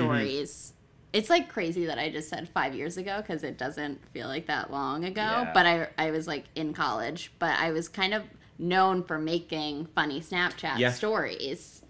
[1.18, 4.46] It's like crazy that I just said five years ago because it doesn't feel like
[4.46, 5.20] that long ago.
[5.20, 5.50] Yeah.
[5.52, 8.22] But I, I was like in college, but I was kind of
[8.58, 10.92] known for making funny Snapchat Yeah.
[10.92, 11.82] stories.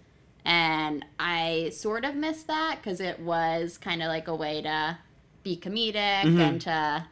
[0.45, 4.97] And I sort of missed that because it was kind of like a way to
[5.43, 5.95] be comedic
[6.39, 7.05] and to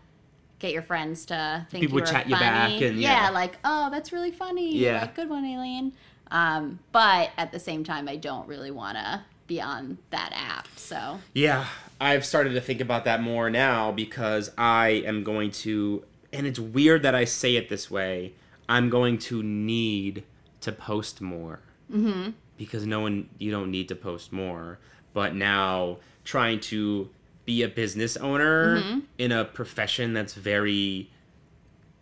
[0.60, 1.94] get your friends to think Mm-hmm.
[1.94, 3.30] People you would chat you back and- yeah.
[3.30, 5.02] like oh that's really funny Yeah.
[5.02, 5.94] like good one Aileen
[6.32, 10.68] um, but at the same time I don't really want to be on that app
[10.76, 11.66] so Yeah,
[12.00, 16.60] I've started to think about that more now because I am going to, and it's
[16.60, 18.34] weird that I say it this way.
[18.70, 20.24] I'm going to need
[20.62, 22.32] to post more mm-hmm.
[22.58, 24.80] because no one, you don't need to post more.
[25.14, 27.10] But now trying to
[27.46, 29.00] be a business owner Mm-hmm.
[29.18, 31.10] in a profession that's very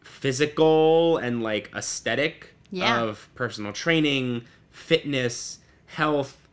[0.02, 3.02] physical and like aesthetic Yeah.
[3.02, 6.48] of personal training, fitness, health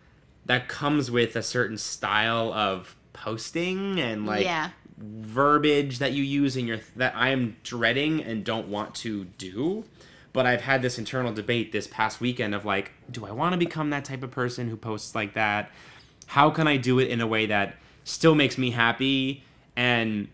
[0.45, 6.57] that comes with a certain style of posting and like yeah verbiage that you use
[6.57, 9.85] in your that I am dreading and don't want to do.
[10.33, 13.59] But I've had this internal debate this past weekend of like, do I want to
[13.59, 15.71] become that type of person who posts like that?
[16.27, 19.45] How can I do it in a way that still makes me happy
[19.77, 20.29] and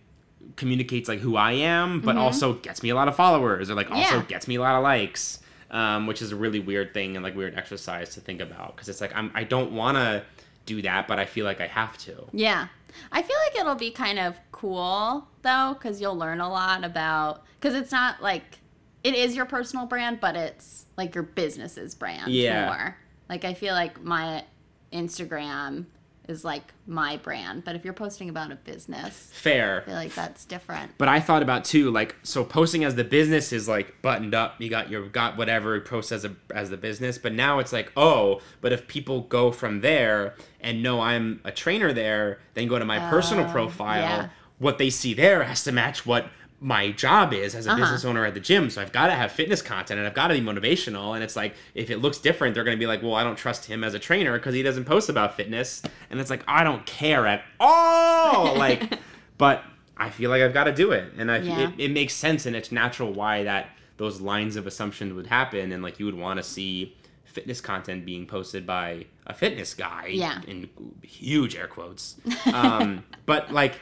[0.56, 3.90] communicates like who I am, but also gets me a lot of followers or like
[3.90, 4.16] also Mm-hmm.
[4.20, 4.26] Yeah.
[4.28, 7.34] gets me a lot of likes, um, which is a really weird thing and like
[7.34, 10.22] weird exercise to think about because it's like I'm I don't want to
[10.68, 12.14] do that, but I feel like I have to.
[12.32, 12.68] yeah
[13.12, 17.44] I feel like it'll be kind of cool though because you'll learn a lot about
[17.60, 18.58] because it's not like
[19.04, 22.66] it is your personal brand but it's like your business's brand Yeah.
[22.66, 22.96] more
[23.28, 24.44] like I feel like my
[24.92, 25.84] Instagram
[26.28, 29.80] is like my brand but if you're posting about a business Fair.
[29.82, 33.04] I feel like that's different But I thought about too, like so posting as the
[33.04, 34.56] business is like buttoned up.
[34.60, 37.18] You got your got whatever post as a as the business.
[37.18, 41.50] But now it's like oh, but if people go from there and know I'm a
[41.52, 44.00] trainer there, then go to my personal Oh, profile.
[44.02, 44.28] yeah.
[44.58, 46.28] What they see there has to match what
[46.60, 47.80] my job is as a Uh-huh.
[47.80, 48.68] business owner at the gym.
[48.70, 51.14] So I've got to have fitness content and I've got to be motivational.
[51.14, 53.36] And it's like if it looks different, they're going to be like, well, I don't
[53.36, 55.82] trust him as a trainer because he doesn't post about fitness.
[56.10, 58.54] And it's like I don't care at all.
[58.58, 58.98] Like,
[59.38, 59.62] but
[59.96, 61.68] I feel like I've got to do it, and I, Yeah.
[61.70, 65.72] it, it makes sense and it's natural why that those lines of assumption would happen,
[65.72, 70.06] and like you would want to see fitness content being posted by a fitness guy
[70.10, 70.40] Yeah.
[70.46, 70.68] in
[71.02, 72.16] huge air quotes.
[72.52, 73.80] Um, but like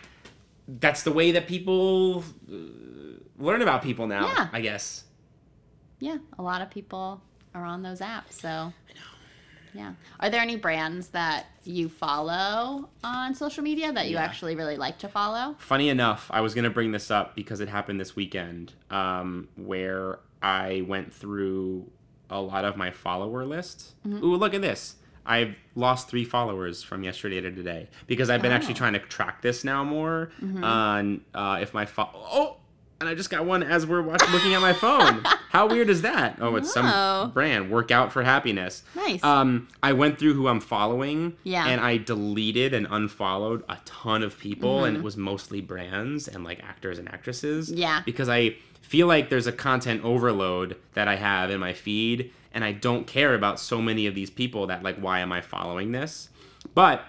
[0.69, 2.55] that's the way that people uh,
[3.39, 4.27] learn about people now.
[4.27, 4.49] Yeah.
[4.53, 5.05] I guess.
[6.01, 7.23] yeah, a lot of people
[7.55, 8.33] are on those apps.
[8.33, 8.73] So,
[9.73, 9.93] yeah.
[10.21, 14.25] Are there any brands that you follow on social media that you Yeah.
[14.25, 15.55] actually really like to follow?
[15.59, 20.19] Funny enough, I was gonna bring this up because it happened this weekend, um, where
[20.43, 21.91] I went through
[22.31, 23.95] a lot of my follower list.
[24.07, 24.97] Ooh, look at this!
[25.27, 28.79] I've lost three followers from yesterday to today because I've been actually Oh.
[28.79, 30.31] trying to track this now more
[30.63, 32.57] on uh, if my fo- oh,
[32.99, 35.23] and I just got one as we're watching, looking at my phone.
[35.51, 36.39] How weird is that?
[36.41, 36.81] Oh, it's Oh.
[36.83, 38.85] some brand, Workout for Happiness.
[38.95, 39.23] Nice.
[39.23, 41.67] Um, I went through who I'm following, Yeah.
[41.67, 44.85] and I deleted and unfollowed a ton of people, Mm-hmm.
[44.87, 47.71] and it was mostly brands and like actors and actresses.
[47.71, 48.01] Yeah.
[48.07, 52.65] Because I feel like there's a content overload that I have in my feed, and
[52.65, 55.93] I don't care about so many of these people that like, why am I following
[55.93, 56.31] this?
[56.75, 57.05] But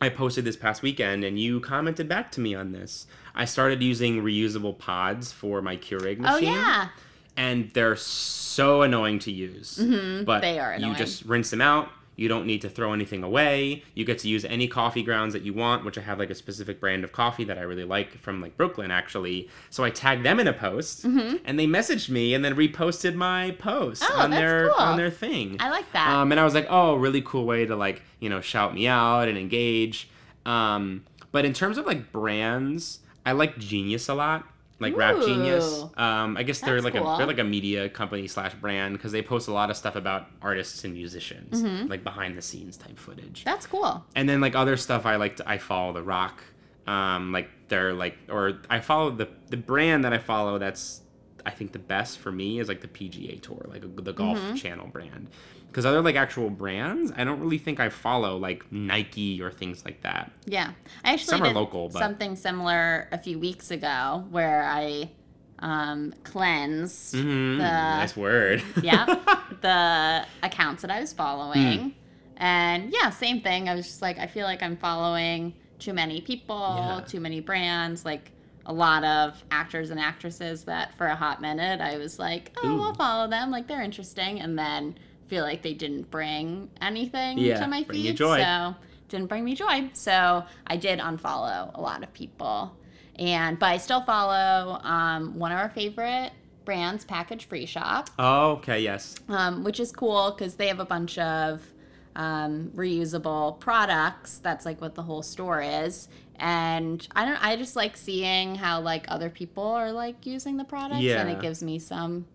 [0.00, 3.06] I posted this past weekend, and you commented back to me on this.
[3.34, 6.88] I started using reusable pods for my Keurig machine Oh yeah.
[7.36, 9.76] and they're so annoying to use.
[9.78, 10.40] But Mm-hmm.
[10.42, 11.88] they are you just rinse them out.
[12.16, 13.82] You don't need to throw anything away.
[13.94, 16.34] You get to use any coffee grounds that you want, which I have like a
[16.34, 19.48] specific brand of coffee that I really like from like Brooklyn actually.
[19.70, 23.50] So I tagged them in a post, and they messaged me and then reposted my
[23.52, 24.12] post Mm-hmm.
[24.20, 24.76] Oh, on their cool.
[24.80, 25.56] on their thing.
[25.60, 26.08] I like that.
[26.08, 28.86] Um, and I was like, oh, really cool way to like you know shout me
[28.86, 30.08] out and engage.
[30.46, 34.46] Um, but in terms of like brands, I like Genius a lot.
[34.84, 35.84] Like Rap Genius.
[35.96, 37.12] Um, I guess they're That's like cool.
[37.14, 39.96] a they're like a media company slash brand because they post a lot of stuff
[39.96, 41.88] about artists and musicians, Mm-hmm.
[41.88, 43.44] like behind the scenes type footage.
[43.44, 44.04] That's cool.
[44.14, 46.42] And then like other stuff, I like to I follow the Rock.
[46.86, 51.00] Um, like they're like or I follow the the brand that I follow that's
[51.46, 54.54] I think the best for me is like the PGA Tour, like the Golf Mm-hmm.
[54.56, 55.28] Channel brand.
[55.74, 59.84] Because other like actual brands, I don't really think I follow like Nike or things
[59.84, 60.30] like that.
[60.46, 60.70] Yeah.
[61.04, 65.10] I actually Some are did local, but- something similar a few weeks ago where I
[65.58, 68.62] um, cleansed Mm, the nice word.
[68.82, 69.04] yeah
[69.62, 71.78] the accounts that I was following.
[71.80, 71.88] Hmm.
[72.36, 73.68] And yeah, same thing.
[73.68, 77.00] I was just like, I feel like I'm following too many people, Yeah.
[77.04, 78.30] too many brands, like
[78.64, 82.68] a lot of actors and actresses that for a hot minute I was like, oh,
[82.68, 82.82] Ooh.
[82.82, 83.50] I'll follow them.
[83.50, 84.40] Like they're interesting.
[84.40, 84.96] And then
[85.34, 88.16] feel like they didn't bring anything Yeah, to my feed.
[88.16, 88.76] So
[89.08, 89.90] didn't bring me joy.
[89.92, 92.76] So I did unfollow a lot of people.
[93.18, 96.30] And but I still follow um, one of our favorite
[96.64, 99.16] brands, Package Free Shop oh, okay, yes.
[99.28, 101.66] um, which is cool because they have a bunch of
[102.14, 104.38] um, reusable products.
[104.38, 106.08] That's like what the whole store is.
[106.36, 107.44] And I don't.
[107.44, 111.40] I just like seeing how like other people are like using the products, and it
[111.40, 112.26] gives me some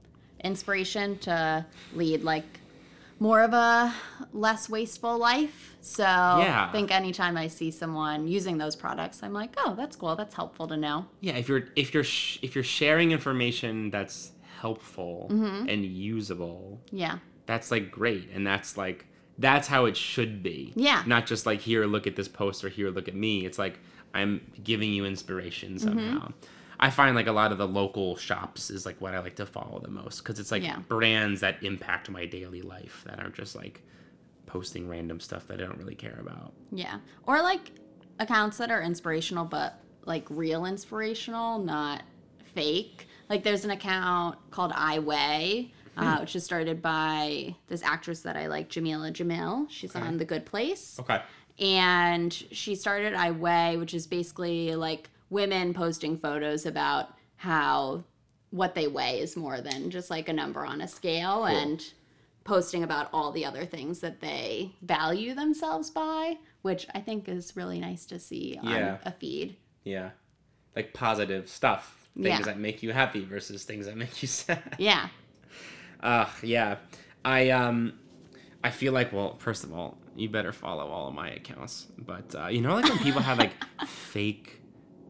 [0.43, 2.58] inspiration to lead like
[3.19, 3.93] more of a
[4.33, 5.75] less wasteful life.
[5.81, 6.67] So Yeah.
[6.69, 10.15] I think anytime I see someone using those products, I'm like, oh, that's cool.
[10.15, 11.05] That's helpful to know.
[11.21, 15.69] Yeah, if you're if you're sh- if you're sharing information that's helpful Mm-hmm.
[15.69, 17.19] and usable, Yeah.
[17.45, 19.05] that's like great and that's like
[19.37, 21.01] that's how it should be Yeah.
[21.05, 23.79] not just like here look at this post or here look at me it's like
[24.13, 26.27] i'm giving you inspiration Mm-hmm.
[26.79, 29.45] I find like a lot of the local shops is like what i like to
[29.45, 30.79] follow the most because it's like Yeah.
[30.87, 33.81] brands that impact my daily life that aren't just like
[34.45, 36.99] posting random stuff that i don't really care about Yeah.
[37.27, 37.71] Or like
[38.19, 42.03] accounts that are inspirational, but like real inspirational, not
[42.53, 43.07] fake.
[43.29, 48.35] Like there's an account called I Weigh, uh, which is started by this actress that
[48.35, 49.67] I like, Jameela Jamil.
[49.69, 50.97] She's on The Good Place.
[50.99, 51.21] okay
[51.59, 58.03] And she started I Weigh, which is basically like women posting photos about how
[58.51, 61.93] what they weigh is more than just like a number on a scale and
[62.43, 67.55] posting about all the other things that they value themselves by, which I think is
[67.55, 68.97] really nice to see on Yeah.
[69.05, 69.55] a feed.
[69.83, 70.09] yeah
[70.75, 72.41] like positive stuff things Yeah.
[72.41, 75.09] that make you happy versus things that make you sad Yeah.
[76.01, 76.77] Uh, yeah.
[77.23, 77.93] I um
[78.63, 81.87] I feel like well, first of all, you better follow all of my accounts.
[81.97, 83.53] But uh, you know like when people have like
[83.87, 84.61] fake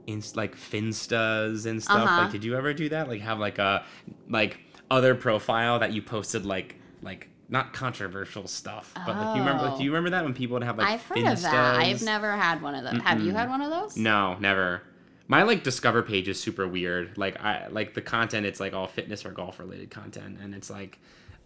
[0.09, 2.21] inst like finstas and stuff, Uh-huh.
[2.23, 3.07] like did you ever do that?
[3.07, 3.85] Like have like a
[4.27, 4.59] like
[4.91, 9.77] other profile that you posted like like not controversial stuff, but like you remember like,
[9.77, 11.75] do you remember that when people would have like I've heard of that.
[11.77, 13.01] I've never had one of those.
[13.01, 13.97] Have you had one of those?
[13.97, 14.83] No, never.
[15.27, 17.17] My like discover page is super weird.
[17.17, 18.45] Like I like the content.
[18.45, 20.99] It's like all fitness or golf related content, and it's like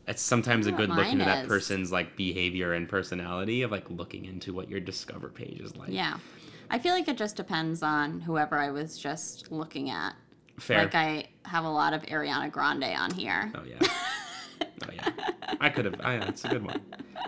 [0.07, 1.47] it's sometimes a good what look into mine that is.
[1.47, 5.89] person's like behavior and personality of like looking into what your discover page is like.
[5.91, 6.17] Yeah.
[6.73, 10.15] I feel like it just depends on whoever I was just looking at.
[10.57, 10.79] fair.
[10.79, 13.51] Like I have a lot of Ariana Grande on here.
[13.53, 13.77] oh yeah.
[14.61, 15.09] oh yeah.
[15.61, 16.01] I could have.
[16.03, 16.81] I, it's a good one.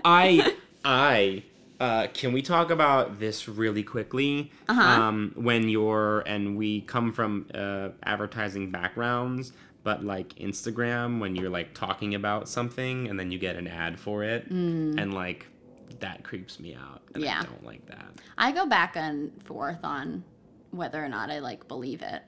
[0.03, 1.43] I I.
[1.79, 4.51] Uh, can we talk about this really quickly?
[4.67, 4.81] Uh-huh.
[4.81, 11.51] Um, when you're and we come from uh, advertising backgrounds, but like Instagram, when you're
[11.51, 15.45] like talking about something and then you get an ad for it, and like
[15.99, 17.01] that creeps me out.
[17.13, 17.23] And.
[17.23, 17.39] Yeah.
[17.41, 18.07] I don't like that.
[18.37, 20.23] I go back and forth on
[20.71, 22.21] whether or not I like believe it.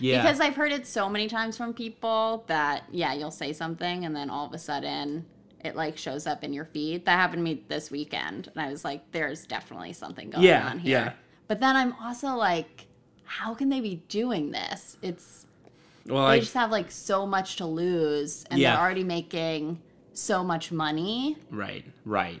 [0.00, 0.20] Yeah.
[0.22, 4.14] Because I've heard it so many times from people that yeah, you'll say something and
[4.14, 5.24] then all of a sudden
[5.64, 7.06] it like shows up in your feed.
[7.06, 10.68] That happened to me this weekend and I was like there's definitely something going Yeah,
[10.68, 10.90] on here.
[10.98, 11.12] yeah.
[11.48, 12.86] But then I'm also like
[13.24, 14.96] how can they be doing this?
[15.02, 15.46] It's
[16.06, 18.72] well, they like just have like so much to lose and Yeah.
[18.72, 19.80] they're already making
[20.12, 21.36] so much money.
[21.50, 22.40] right, right.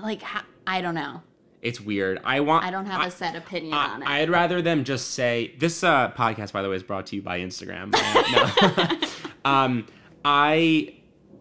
[0.00, 1.22] Like ha- I don't know.
[1.60, 2.20] It's weird.
[2.24, 2.64] I want.
[2.64, 4.08] I don't have a set opinion on it.
[4.08, 6.52] I, I'd rather them just say this uh, podcast.
[6.52, 7.94] By the way, is brought to you by Instagram.
[9.44, 9.50] No.
[9.50, 9.86] um,
[10.24, 10.94] I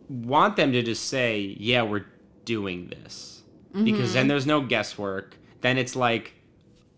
[0.10, 2.06] want them to just say, "Yeah, we're
[2.46, 3.42] doing this,"
[3.74, 3.84] Mm-hmm.
[3.86, 5.38] because then there's no guesswork.
[5.62, 6.34] Then it's like,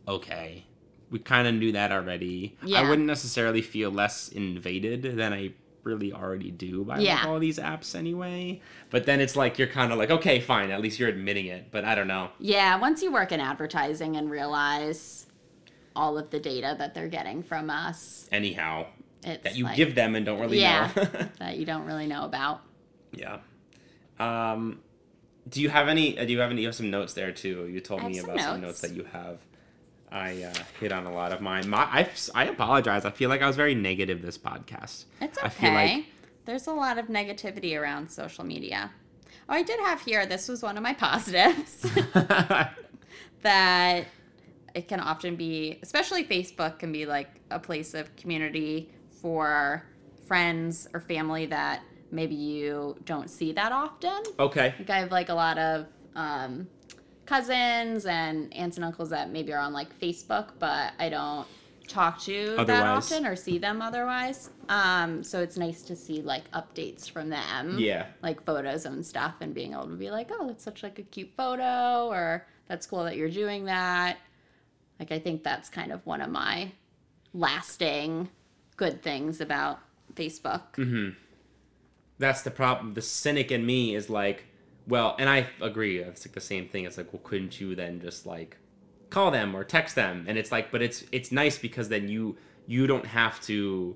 [0.08, 0.66] okay,
[1.12, 2.58] we kind of knew that already.
[2.66, 2.80] Yeah.
[2.82, 5.54] I wouldn't necessarily feel less invaded than I
[5.84, 7.16] really already do by Yeah.
[7.16, 8.62] like all these apps anyway.
[8.90, 11.68] But then it's like you're kind of like, okay, fine, at least you're admitting it.
[11.72, 12.30] But I don't know.
[12.40, 15.28] Yeah, once you work in advertising and realize
[15.96, 18.88] all of the data that they're getting from us, Anyhow,
[19.24, 21.04] it's that you like- give them and don't really yeah, know.
[21.40, 22.62] that you don't really know about.
[23.12, 23.40] yeah.
[24.20, 24.80] Um,
[25.50, 26.18] do you have any?
[26.18, 26.62] Uh, do you have any?
[26.62, 27.68] You have some notes there too.
[27.68, 28.82] You told me some about some notes.
[28.82, 29.40] notes that you have.
[30.14, 31.68] I uh, hit on a lot of mine.
[31.68, 33.04] My, I, I apologize.
[33.04, 35.06] I feel like I was very negative this podcast.
[35.20, 35.50] It's I okay.
[35.50, 36.06] feel like
[36.46, 38.92] There's a lot of negativity around social media.
[39.50, 40.28] Oh, I did have here.
[40.28, 41.82] This was one of my positives
[43.42, 44.06] that
[44.76, 49.84] it can often be, especially Facebook, can be like a place of community for
[50.28, 54.22] friends or family that maybe you don't see that often.
[54.38, 54.76] okay.
[54.78, 56.68] Like I have like a lot of um,
[57.26, 61.48] cousins and aunts and uncles that maybe are on like Facebook, but I don't
[61.88, 64.50] talk to that often or see them otherwise.
[64.70, 68.08] Um, so it's nice to see like updates from them, Yeah.
[68.22, 71.04] like photos and stuff, and being able to be like, oh, that's such like a
[71.04, 74.18] cute photo, or that's cool that you're doing that.
[75.00, 76.72] Like I think that's kind of one of my
[77.34, 78.30] lasting
[78.78, 79.80] good things about
[80.16, 80.74] Facebook.
[80.78, 81.10] Mm-hmm.
[82.20, 82.94] That's the problem.
[82.94, 84.46] The cynic in me is like,
[84.88, 86.00] well, and I agree.
[86.00, 86.86] It's like the same thing.
[86.86, 88.58] It's like, well, couldn't you then just like
[89.10, 90.26] call them or text them?
[90.28, 93.96] And it's like, but it's it's nice because then you you don't have to.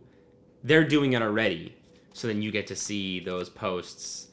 [0.64, 1.76] They're doing it already,
[2.14, 4.28] so then you get to see those posts,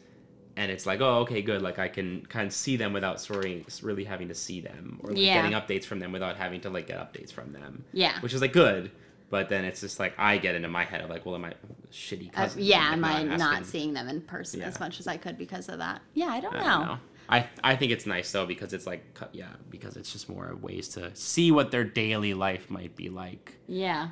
[0.56, 1.60] and it's like, oh, okay, good.
[1.62, 5.10] Like I can kind of see them without sorry, really having to see them or
[5.10, 5.34] like Yeah.
[5.42, 7.84] getting updates from them without having to like get updates from them.
[7.92, 8.20] Yeah.
[8.20, 8.90] which is like good.
[9.30, 11.54] But then it's just like I get into my head of like, well, am I
[11.90, 14.66] shitty Uh, yeah, like, am I not seeing them in person Yeah.
[14.66, 16.02] as much as I could because of that?
[16.12, 16.64] Yeah, I don't I know.
[16.78, 16.98] don't know.
[17.28, 19.02] I I think it's nice though because it's like
[19.32, 23.54] yeah because it's just more ways to see what their daily life might be like.
[23.66, 24.08] Yeah.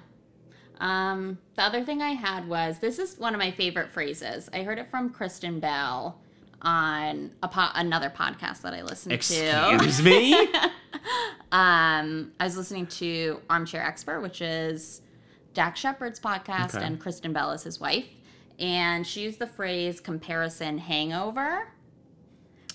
[0.81, 4.49] Um, the other thing I had was this is one of my favorite phrases.
[4.53, 6.19] I heard it from Kristen Bell
[6.63, 9.15] on a po- another podcast that I listened to.
[9.15, 10.49] Excuse me.
[11.53, 15.03] Um, I was listening to Armchair Expert, which is
[15.55, 16.85] Dax Shepard's podcast, Okay.
[16.85, 18.09] and Kristen Bell is his wife.
[18.59, 21.69] And she used the phrase comparison hangover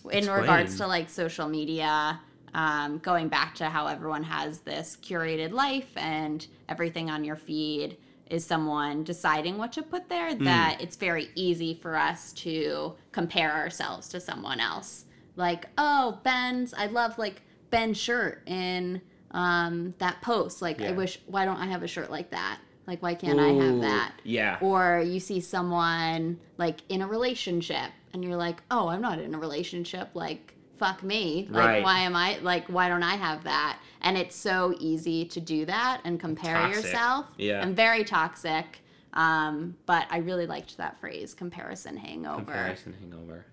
[0.06, 0.40] in Explain.
[0.42, 2.20] regards to like social media,
[2.54, 7.98] um, going back to how everyone has this curated life and everything on your feed
[8.30, 13.54] is someone deciding what to put there, that it's very easy for us to compare
[13.54, 15.06] ourselves to someone else.
[15.36, 19.02] Like, oh, Ben's, I love like Ben's shirt in
[19.32, 20.62] um, that post.
[20.62, 22.60] Like, I wish, why don't I have a shirt like that?
[22.86, 24.14] Like, why can't I have that?
[24.24, 24.58] Yeah.
[24.62, 29.36] Or you see someone like in a relationship and you're like, oh, I'm not in
[29.36, 30.10] a relationship.
[30.14, 31.48] Like, fuck me.
[31.50, 31.84] Like, Right.
[31.84, 33.80] why am I, like, why don't I have that?
[34.02, 36.84] And it's so easy to do that and compare Toxic.
[36.86, 37.26] yourself.
[37.38, 37.62] Yeah.
[37.62, 38.82] And very toxic.
[39.14, 42.38] Um, but I really liked that phrase, comparison hangover.
[42.38, 43.46] Comparison hangover.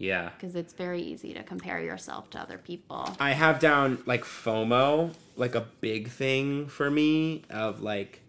[0.00, 0.30] Yeah.
[0.30, 3.14] Because it's very easy to compare yourself to other people.
[3.20, 8.22] I have down like FOMO, like a big thing for me of like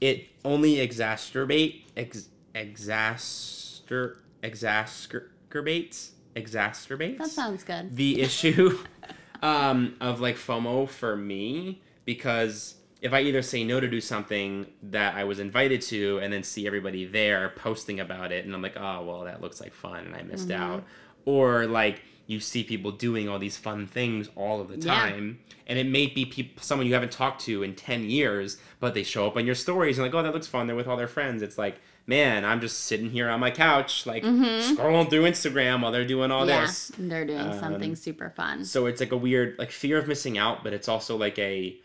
[0.00, 7.96] it only exacerbate ex, exaster exacerbates exacerbates That sounds good.
[7.96, 8.78] the issue
[9.42, 14.66] um, of like FOMO for me because if I either say no to do something
[14.82, 18.62] that I was invited to and then see everybody there posting about it and I'm
[18.62, 20.62] like, oh, well, that looks like fun and I missed Mm-hmm.
[20.62, 20.84] out.
[21.24, 24.92] Or like you see people doing all these fun things all of the Yeah.
[24.94, 29.02] time and it may be someone you haven't talked to in 10 years, but they
[29.02, 30.66] show up on your stories and like, oh, that looks fun.
[30.66, 31.40] They're with all their friends.
[31.42, 35.92] It's like, man, I'm just sitting here on my couch, like scrolling through Instagram while
[35.92, 36.48] they're doing all Mm-hmm.
[36.50, 36.60] yeah.
[36.66, 36.92] this.
[36.98, 38.64] They're doing Um, something super fun.
[38.64, 41.76] So it's like a weird like fear of missing out, but it's also like a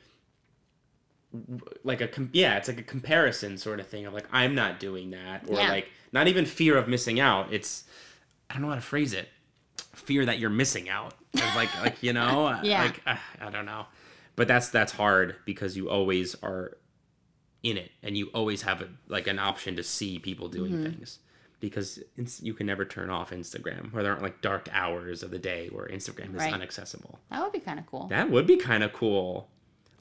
[1.84, 4.80] like a com- yeah, it's like a comparison sort of thing of like I'm not
[4.80, 5.70] doing that or Yeah.
[5.70, 7.52] like not even fear of missing out.
[7.54, 7.86] It's
[8.50, 9.30] I don't know how to phrase it.
[9.94, 11.14] Fear that you're missing out.
[11.34, 12.84] Of, like like you know Yeah.
[12.84, 13.86] like uh, I don't know.
[14.36, 16.78] But that's that's hard because you always are
[17.64, 20.84] in it and you always have a, like an option to see people doing Mm-hmm.
[20.84, 21.20] things
[21.60, 21.98] because
[22.42, 25.70] you can never turn off Instagram where there aren't like dark hours of the day
[25.72, 26.54] where Instagram is Right.
[26.54, 27.20] inaccessible.
[27.32, 28.08] That would be kind of cool.
[28.08, 29.48] That would be kind of cool.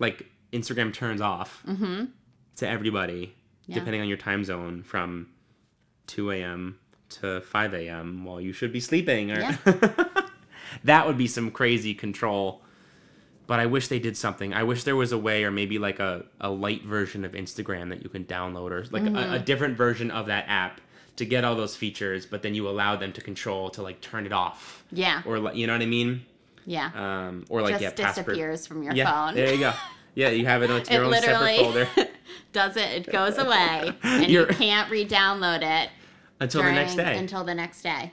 [0.00, 3.26] Like Instagram turns off to everybody
[3.62, 3.72] Mm-hmm.
[3.72, 3.78] Yeah.
[3.78, 5.28] depending on your time zone from
[6.08, 6.80] 2 a.m.
[7.10, 8.24] to 5 a.m.
[8.24, 9.30] while you should be sleeping.
[9.30, 9.56] Or Yeah.
[10.84, 12.62] that would be some crazy control.
[13.46, 14.52] But I wish they did something.
[14.52, 17.90] I wish there was a way, or maybe like a, a light version of Instagram
[17.90, 19.44] that you can download, or like a, a Mm-hmm.
[19.44, 20.80] different version of that app
[21.16, 22.26] to get all those features.
[22.26, 25.22] But then you allow them to control to like turn it off, yeah.
[25.24, 26.24] or like you know what I mean,
[26.66, 26.90] Yeah.
[26.94, 28.26] um, or like Just yeah, password.
[28.26, 29.34] disappears from your yeah, phone.
[29.36, 29.72] there you go.
[30.14, 31.88] Yeah, you have it on your it own separate folder.
[32.52, 32.90] does it?
[33.08, 35.90] It goes away, and You're- you can't re-download it
[36.40, 37.16] Until the next day.
[37.16, 38.12] Until the next day.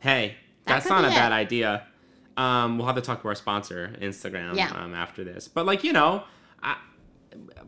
[0.00, 1.86] Hey, That that's not a be bad idea.
[2.36, 4.70] Um, we'll have to talk to our sponsor, Instagram, Yeah.
[4.72, 5.46] um, after this.
[5.48, 6.24] But like you know,
[6.62, 6.76] I,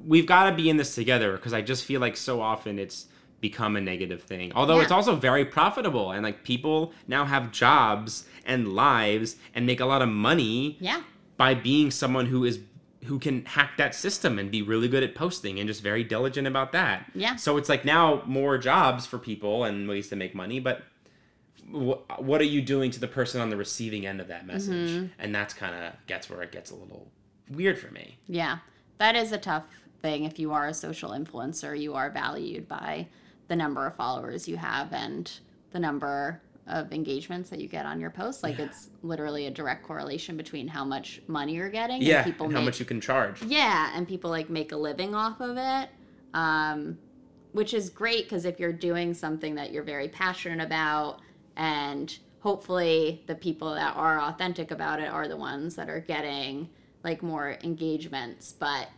[0.06, 3.06] we've got to be in this together because I just feel like so often it's
[3.40, 4.52] become a negative thing.
[4.54, 4.84] Although Yeah.
[4.84, 9.84] it's also very profitable and like people now have jobs and lives and make a
[9.84, 11.02] lot of money Yeah.
[11.36, 12.58] by being someone who is
[13.04, 16.46] who can hack that system and be really good at posting and just very diligent
[16.46, 17.10] about that.
[17.14, 17.36] Yeah.
[17.36, 20.82] So it's like now more jobs for people and ways to make money, but
[21.68, 24.90] wh- what are you doing to the person on the receiving end of that message?
[24.90, 25.06] Mm-hmm.
[25.18, 27.10] And that's kind of gets where it gets a little
[27.50, 28.18] weird for me.
[28.28, 28.58] Yeah,
[28.98, 29.64] that is a tough
[30.00, 30.24] thing.
[30.24, 33.08] If you are a social influencer, you are valued by
[33.48, 35.30] the number of followers you have and
[35.72, 38.42] the number of engagements that you get on your posts.
[38.42, 42.46] Like it's literally a direct correlation between how much money you're getting Yeah, and people
[42.46, 43.42] and how make much you can charge.
[43.42, 45.88] yeah, and people like make a living off of it.
[46.34, 46.98] Um,
[47.52, 51.20] which is great because if you're doing something that you're very passionate about,
[51.56, 56.70] and hopefully the people that are authentic about it are the ones that are getting
[57.04, 58.52] like more engagements.
[58.52, 58.88] But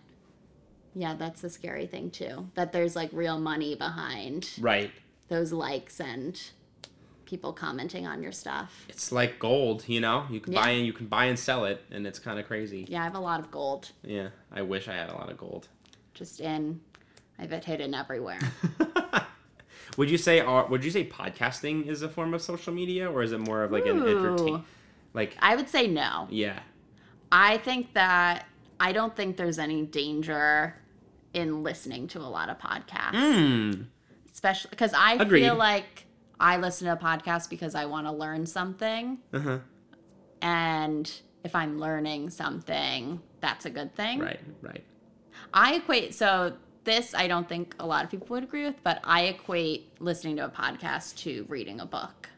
[0.94, 2.50] yeah, that's a scary thing too.
[2.54, 4.92] That there's like real money behind Right.
[5.28, 6.40] those likes and
[7.34, 8.84] people commenting on your stuff.
[8.88, 10.26] It's like gold, you know?
[10.30, 10.62] You can Yeah.
[10.62, 12.86] buy and you can buy and sell it and it's kind of crazy.
[12.88, 15.36] Yeah, I have a lot of gold Yeah, I wish I had a lot of
[15.36, 15.66] gold.
[16.14, 16.80] just in,
[17.36, 18.38] I have it hidden everywhere.
[19.96, 23.22] Would you say are would you say podcasting is a form of social media or
[23.22, 24.64] is it more of like an entertain Ooh.
[25.12, 26.26] like I would say no.
[26.30, 26.60] yeah.
[27.30, 28.46] I think that
[28.80, 30.74] I don't think there's any danger
[31.32, 33.86] in listening to a lot of podcasts, Mm.
[34.32, 35.42] especially because I Agreed.
[35.42, 36.06] feel like
[36.40, 39.58] I listen to a podcast because I want to learn something, Uh-huh.
[40.42, 41.10] and
[41.42, 44.18] if I'm learning something, that's a good thing.
[44.20, 44.84] Right, right.
[45.52, 46.54] I equate so
[46.84, 50.36] this I don't think a lot of people would agree with, but I equate listening
[50.36, 52.30] to a podcast to reading a book.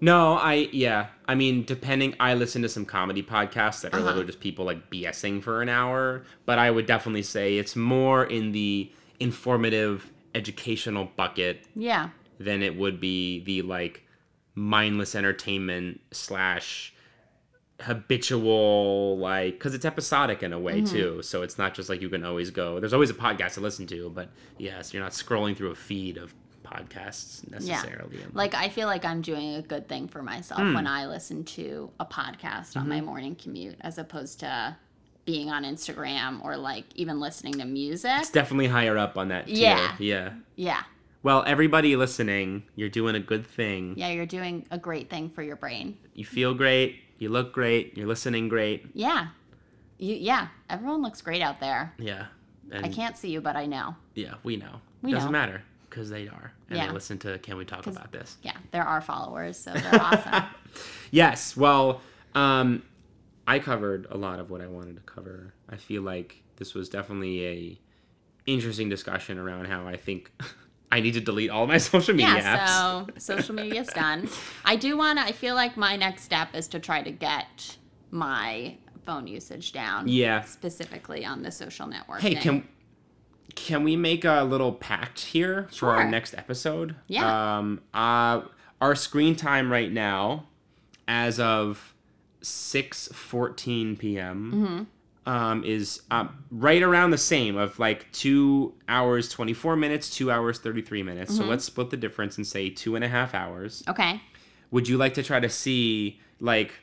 [0.00, 1.06] No, I yeah.
[1.26, 4.06] I mean, depending I listen to some comedy podcasts that are Uh-huh.
[4.06, 8.24] literally just people like BSing for an hour, but I would definitely say it's more
[8.24, 12.10] in the informative educational bucket Yeah.
[12.38, 14.02] Than it would be the like
[14.54, 16.92] mindless entertainment slash
[17.80, 20.94] habitual like because it's episodic in a way Mm-hmm.
[20.94, 23.60] too so it's not just like you can always go there's always a podcast to
[23.60, 24.28] listen to but
[24.58, 28.24] yes you're not scrolling through a feed of podcasts necessarily Yeah.
[28.32, 30.72] Like I feel like I'm doing a good thing for myself Hmm.
[30.74, 33.06] when I listen to a podcast on my Mm-hmm.
[33.06, 34.76] morning commute as opposed to
[35.26, 38.10] being on Instagram or like even listening to music.
[38.18, 39.56] it's definitely higher up on that tier.
[39.56, 39.94] Yeah.
[39.98, 40.82] yeah Yeah.
[41.24, 45.42] Well everybody listening you're doing a good thing Yeah, you're doing a great thing for
[45.42, 45.98] your brain.
[46.14, 49.28] you feel great you look great you're listening great Yeah.
[49.98, 51.92] You yeah, everyone looks great out there.
[51.98, 52.26] yeah
[52.70, 53.96] and I can't see you, but I know.
[54.14, 55.38] yeah we know We doesn't know.
[55.38, 56.86] matter because they are and Yeah.
[56.88, 60.00] they listen to can we talk about this Yeah, there are our followers, so they're
[60.02, 60.44] awesome.
[61.10, 61.56] Yes.
[61.56, 62.00] Well,
[62.34, 62.82] um,
[63.46, 65.54] I covered a lot of what I wanted to cover.
[65.68, 67.78] I feel like this was definitely a
[68.46, 70.32] interesting discussion around how I think
[70.94, 72.68] I need to delete all my social media yeah, apps.
[72.68, 74.28] so social media's done.
[74.64, 77.78] I do want to, I feel like my next step is to try to get
[78.12, 80.06] my phone usage down.
[80.06, 80.42] Yeah.
[80.42, 82.20] Specifically on the social network.
[82.20, 82.68] Hey, can
[83.56, 86.94] can we make a little pact here for our next episode?
[87.08, 87.56] Yeah.
[87.58, 87.80] Um.
[87.92, 88.42] Uh,
[88.80, 90.46] our screen time right now,
[91.08, 91.92] as of
[92.40, 94.52] six fourteen p.m.
[94.54, 94.82] Mm-hmm.
[95.26, 100.30] Um, is um, right around the same of like two hours twenty four minutes, two
[100.30, 101.32] hours thirty three minutes.
[101.32, 101.42] Mm-hmm.
[101.44, 103.82] So let's split the difference and say two and a half hours.
[103.88, 104.20] Okay.
[104.70, 106.74] Would you like to try to see like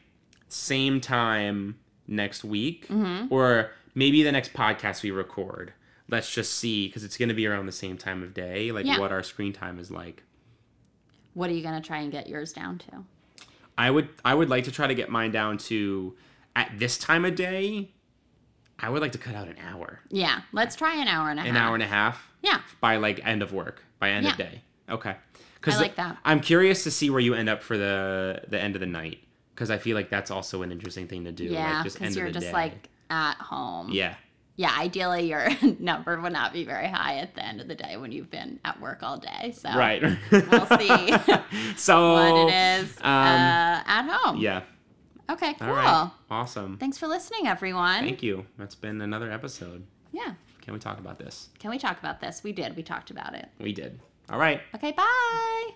[0.48, 1.78] same time
[2.08, 3.32] next week, Mm-hmm.
[3.32, 5.74] or maybe the next podcast we record?
[6.10, 8.86] Let's just see because it's going to be around the same time of day, like
[8.88, 8.98] Yeah.
[9.00, 10.24] what our screen time is like.
[11.36, 13.06] What are you going to try and get yours down to?
[13.78, 16.16] I would I would like to try to get mine down to
[16.56, 17.92] at this time of day.
[18.82, 20.42] I would like to cut out an hour, Yeah.
[20.52, 21.50] Let's try an hour and a half.
[21.52, 22.60] an hour and a half Yeah.
[22.80, 24.62] by like end of work, by end of day.
[24.90, 25.16] Okay.
[25.64, 26.18] I like that.
[26.26, 29.20] I'm curious to see where you end up for the the end of the night
[29.54, 31.46] because I feel like that's also an interesting thing to do.
[31.46, 31.84] Yeah.
[31.84, 32.54] Because end you're of the just day.
[32.54, 33.90] like at home.
[33.92, 34.16] yeah.
[34.56, 34.74] Yeah.
[34.78, 35.48] Ideally, your
[35.80, 38.60] number would not be very high at the end of the day when you've been
[38.66, 39.54] at work all day.
[39.56, 40.02] So Right.
[40.02, 41.14] we'll see
[41.78, 42.54] so what it
[42.84, 44.38] is um, uh, at home.
[44.38, 44.62] Yeah.
[45.32, 45.70] Okay, cool.
[45.70, 46.12] All right.
[46.30, 46.78] Awesome.
[46.78, 48.04] Thanks for listening, everyone.
[48.04, 48.46] Thank you.
[48.58, 49.86] That's been another episode.
[50.12, 50.34] Yeah.
[50.62, 51.50] Can we talk about this?
[51.60, 52.44] Can we talk about this?
[52.44, 52.76] We did.
[52.76, 53.48] We talked about it.
[53.60, 54.00] We did.
[54.30, 54.62] All right.
[54.76, 55.72] Okay, bye.